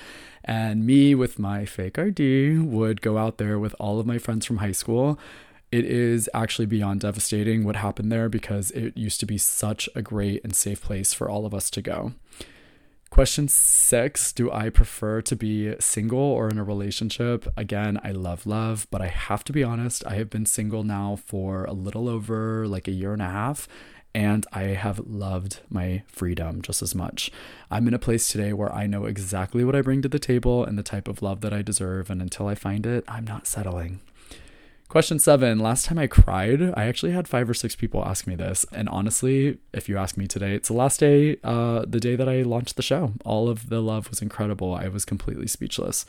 And 0.44 0.87
me 0.87 1.16
with 1.16 1.40
my 1.40 1.64
fake 1.64 1.98
ID 1.98 2.59
would 2.59 3.02
go 3.02 3.18
out 3.18 3.38
there 3.38 3.59
with 3.59 3.74
all 3.81 3.98
of 3.98 4.07
my 4.07 4.18
friends 4.18 4.46
from 4.46 4.59
high 4.59 4.72
school 4.72 5.18
it 5.72 5.85
is 5.85 6.31
actually 6.33 6.66
beyond 6.66 7.00
devastating 7.00 7.64
what 7.64 7.74
happened 7.74 8.12
there 8.12 8.29
because 8.29 8.70
it 8.70 8.96
used 8.96 9.18
to 9.18 9.26
be 9.26 9.37
such 9.37 9.88
a 9.96 10.00
great 10.00 10.42
and 10.44 10.55
safe 10.55 10.81
place 10.81 11.12
for 11.12 11.29
all 11.29 11.44
of 11.44 11.52
us 11.52 11.70
to 11.70 11.83
go. 11.83 12.12
Question 13.16 13.48
six 13.48 14.31
Do 14.31 14.52
I 14.52 14.68
prefer 14.68 15.22
to 15.22 15.35
be 15.35 15.74
single 15.81 16.18
or 16.18 16.50
in 16.50 16.59
a 16.59 16.62
relationship? 16.62 17.50
Again, 17.57 17.98
I 18.05 18.11
love 18.11 18.44
love, 18.44 18.87
but 18.90 19.00
I 19.00 19.07
have 19.07 19.42
to 19.44 19.55
be 19.55 19.64
honest, 19.64 20.07
I 20.07 20.16
have 20.16 20.29
been 20.29 20.44
single 20.44 20.83
now 20.83 21.16
for 21.24 21.64
a 21.64 21.72
little 21.72 22.11
over 22.11 22.68
like 22.68 22.87
a 22.87 22.90
year 22.90 23.14
and 23.14 23.22
a 23.22 23.31
half, 23.31 23.68
and 24.14 24.44
I 24.52 24.64
have 24.64 24.98
loved 24.98 25.61
my 25.70 26.02
freedom 26.07 26.61
just 26.61 26.83
as 26.83 26.94
much. 26.94 27.31
I'm 27.70 27.88
in 27.88 27.94
a 27.94 27.98
place 27.98 28.29
today 28.29 28.52
where 28.52 28.70
I 28.70 28.87
know 28.87 29.07
exactly 29.07 29.64
what 29.64 29.74
I 29.74 29.81
bring 29.81 30.02
to 30.02 30.11
the 30.11 30.18
table 30.18 30.62
and 30.62 30.76
the 30.76 30.83
type 30.83 31.09
of 31.09 31.22
love 31.22 31.40
that 31.40 31.55
I 31.55 31.62
deserve, 31.62 32.11
and 32.11 32.20
until 32.20 32.48
I 32.48 32.55
find 32.55 32.85
it, 32.85 33.02
I'm 33.09 33.24
not 33.24 33.46
settling. 33.46 34.00
Question 34.96 35.18
seven. 35.18 35.59
Last 35.59 35.85
time 35.85 35.98
I 35.98 36.06
cried, 36.06 36.72
I 36.74 36.87
actually 36.87 37.12
had 37.12 37.28
five 37.28 37.50
or 37.50 37.52
six 37.52 37.76
people 37.76 38.02
ask 38.02 38.26
me 38.26 38.35
this. 38.35 38.64
And 38.72 38.88
honestly, 38.88 39.59
if 39.74 39.90
you 39.90 39.98
ask 39.98 40.16
me 40.16 40.26
today, 40.26 40.54
it's 40.54 40.68
the 40.68 40.74
last 40.74 41.00
day, 41.00 41.37
uh, 41.44 41.85
the 41.87 42.00
day 42.00 42.16
that 42.16 42.30
I 42.30 42.40
launched 42.40 42.76
the 42.76 42.82
show. 42.82 43.12
All 43.22 43.50
of 43.50 43.68
the 43.68 43.82
love 43.82 44.09
was 44.09 44.22
incredible. 44.22 44.74
I 44.74 44.88
was 44.88 45.04
completely 45.04 45.48
speechless. 45.48 46.06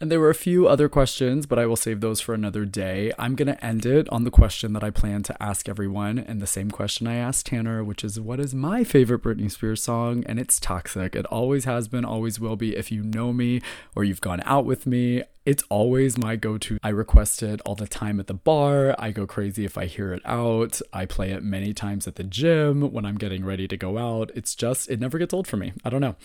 And 0.00 0.10
there 0.10 0.18
were 0.18 0.30
a 0.30 0.34
few 0.34 0.66
other 0.66 0.88
questions, 0.88 1.46
but 1.46 1.58
I 1.58 1.66
will 1.66 1.76
save 1.76 2.00
those 2.00 2.20
for 2.20 2.34
another 2.34 2.64
day. 2.64 3.12
I'm 3.18 3.36
going 3.36 3.54
to 3.54 3.64
end 3.64 3.86
it 3.86 4.08
on 4.08 4.24
the 4.24 4.30
question 4.30 4.72
that 4.72 4.82
I 4.82 4.90
plan 4.90 5.22
to 5.24 5.42
ask 5.42 5.68
everyone, 5.68 6.18
and 6.18 6.40
the 6.40 6.46
same 6.46 6.70
question 6.70 7.06
I 7.06 7.16
asked 7.16 7.46
Tanner, 7.46 7.84
which 7.84 8.02
is 8.02 8.18
what 8.18 8.40
is 8.40 8.54
my 8.54 8.82
favorite 8.82 9.22
Britney 9.22 9.50
Spears 9.50 9.82
song? 9.82 10.24
And 10.26 10.40
it's 10.40 10.58
Toxic. 10.58 11.14
It 11.14 11.26
always 11.26 11.66
has 11.66 11.86
been, 11.86 12.06
always 12.06 12.40
will 12.40 12.56
be. 12.56 12.74
If 12.74 12.90
you 12.90 13.04
know 13.04 13.32
me 13.34 13.60
or 13.94 14.02
you've 14.02 14.22
gone 14.22 14.42
out 14.46 14.64
with 14.64 14.86
me, 14.86 15.22
it's 15.46 15.64
always 15.70 16.18
my 16.18 16.36
go 16.36 16.58
to. 16.58 16.78
I 16.82 16.90
request 16.90 17.42
it 17.42 17.62
all 17.64 17.74
the 17.74 17.86
time 17.86 18.20
at 18.20 18.26
the 18.26 18.34
bar. 18.34 18.94
I 18.98 19.10
go 19.10 19.26
crazy 19.26 19.64
if 19.64 19.78
I 19.78 19.86
hear 19.86 20.12
it 20.12 20.20
out. 20.24 20.80
I 20.92 21.06
play 21.06 21.30
it 21.30 21.42
many 21.42 21.72
times 21.72 22.06
at 22.06 22.16
the 22.16 22.24
gym 22.24 22.92
when 22.92 23.06
I'm 23.06 23.16
getting 23.16 23.44
ready 23.44 23.66
to 23.66 23.76
go 23.76 23.96
out. 23.96 24.30
It's 24.34 24.54
just, 24.54 24.90
it 24.90 25.00
never 25.00 25.18
gets 25.18 25.32
old 25.32 25.46
for 25.46 25.56
me. 25.56 25.72
I 25.82 25.88
don't 25.88 26.02
know. 26.02 26.16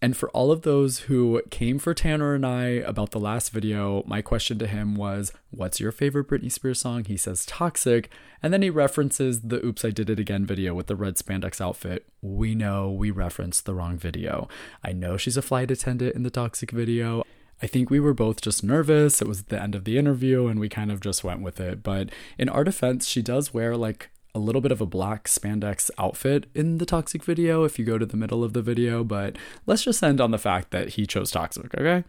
And 0.00 0.16
for 0.16 0.30
all 0.30 0.52
of 0.52 0.62
those 0.62 1.00
who 1.00 1.42
came 1.50 1.80
for 1.80 1.94
Tanner 1.94 2.34
and 2.34 2.46
I 2.46 2.64
about 2.66 3.10
the 3.10 3.18
last 3.18 3.50
video, 3.50 4.04
my 4.06 4.22
question 4.22 4.58
to 4.60 4.68
him 4.68 4.94
was, 4.94 5.32
What's 5.50 5.80
your 5.80 5.90
favorite 5.90 6.28
Britney 6.28 6.50
Spears 6.50 6.80
song? 6.80 7.04
He 7.04 7.16
says 7.16 7.44
Toxic. 7.44 8.08
And 8.40 8.52
then 8.52 8.62
he 8.62 8.70
references 8.70 9.40
the 9.40 9.64
Oops, 9.66 9.84
I 9.84 9.90
Did 9.90 10.08
It 10.08 10.20
Again 10.20 10.46
video 10.46 10.74
with 10.74 10.86
the 10.86 10.96
red 10.96 11.16
spandex 11.16 11.60
outfit. 11.60 12.06
We 12.22 12.54
know 12.54 12.90
we 12.90 13.10
referenced 13.10 13.66
the 13.66 13.74
wrong 13.74 13.98
video. 13.98 14.48
I 14.84 14.92
know 14.92 15.16
she's 15.16 15.36
a 15.36 15.42
flight 15.42 15.72
attendant 15.72 16.14
in 16.14 16.22
the 16.22 16.30
Toxic 16.30 16.70
video. 16.70 17.24
I 17.62 17.66
think 17.66 17.90
we 17.90 18.00
were 18.00 18.14
both 18.14 18.40
just 18.40 18.64
nervous. 18.64 19.20
It 19.20 19.28
was 19.28 19.44
the 19.44 19.60
end 19.60 19.74
of 19.74 19.84
the 19.84 19.98
interview 19.98 20.46
and 20.46 20.58
we 20.58 20.68
kind 20.68 20.90
of 20.90 21.00
just 21.00 21.22
went 21.24 21.42
with 21.42 21.60
it. 21.60 21.82
But 21.82 22.10
in 22.38 22.48
our 22.48 22.64
defense, 22.64 23.06
she 23.06 23.22
does 23.22 23.52
wear 23.52 23.76
like 23.76 24.10
a 24.34 24.38
little 24.38 24.60
bit 24.60 24.72
of 24.72 24.80
a 24.80 24.86
black 24.86 25.26
spandex 25.26 25.90
outfit 25.98 26.46
in 26.54 26.78
the 26.78 26.86
toxic 26.86 27.24
video 27.24 27.64
if 27.64 27.78
you 27.78 27.84
go 27.84 27.98
to 27.98 28.06
the 28.06 28.16
middle 28.16 28.42
of 28.42 28.52
the 28.52 28.62
video. 28.62 29.04
But 29.04 29.36
let's 29.66 29.84
just 29.84 30.02
end 30.02 30.20
on 30.20 30.30
the 30.30 30.38
fact 30.38 30.70
that 30.70 30.90
he 30.90 31.06
chose 31.06 31.30
toxic, 31.30 31.74
okay? 31.74 32.04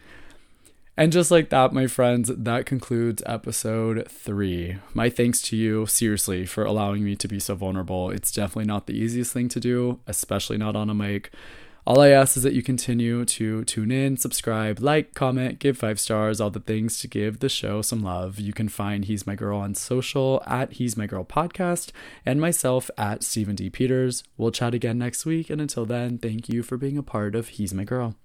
And 0.98 1.12
just 1.12 1.32
like 1.32 1.50
that, 1.50 1.74
my 1.74 1.88
friends, 1.88 2.30
that 2.36 2.66
concludes 2.66 3.24
episode 3.26 4.08
three. 4.10 4.78
My 4.94 5.10
thanks 5.10 5.42
to 5.44 5.56
you, 5.56 5.86
seriously, 5.86 6.46
for 6.46 6.64
allowing 6.64 7.04
me 7.04 7.16
to 7.16 7.28
be 7.28 7.40
so 7.40 7.56
vulnerable. 7.56 8.12
It's 8.12 8.32
definitely 8.32 8.66
not 8.66 8.88
the 8.88 8.94
easiest 8.94 9.32
thing 9.34 9.50
to 9.50 9.60
do, 9.60 10.00
especially 10.06 10.58
not 10.58 10.76
on 10.76 10.90
a 10.90 10.94
mic. 10.94 11.32
All 11.84 12.00
I 12.00 12.10
ask 12.10 12.38
is 12.38 12.44
that 12.44 12.54
you 12.54 12.62
continue 12.62 13.26
to 13.26 13.64
tune 13.66 13.92
in, 13.92 14.16
subscribe, 14.16 14.80
like, 14.80 15.16
comment, 15.16 15.58
give 15.58 15.80
five 15.80 16.00
stars, 16.00 16.40
all 16.40 16.52
the 16.52 16.60
things 16.60 17.00
to 17.00 17.08
give 17.08 17.40
the 17.40 17.50
show 17.50 17.82
some 17.82 18.04
love. 18.04 18.40
You 18.40 18.54
can 18.54 18.70
find 18.70 19.06
He's 19.06 19.26
My 19.26 19.34
Girl 19.34 19.58
on 19.58 19.74
social 19.74 20.44
at 20.46 20.74
He's 20.74 20.96
My 20.96 21.08
Girl 21.08 21.26
Podcast 21.26 21.92
and 22.24 22.40
myself 22.40 22.92
at 23.00 23.24
Steven 23.24 23.56
D. 23.56 23.72
Peters. 23.72 24.24
We'll 24.38 24.52
chat 24.52 24.76
again 24.76 25.00
next 25.00 25.26
week. 25.26 25.50
And 25.50 25.60
until 25.60 25.88
then, 25.88 26.20
thank 26.20 26.50
you 26.50 26.62
for 26.62 26.78
being 26.78 27.00
a 27.00 27.04
part 27.04 27.34
of 27.34 27.48
He's 27.48 27.74
My 27.74 27.84
Girl. 27.84 28.16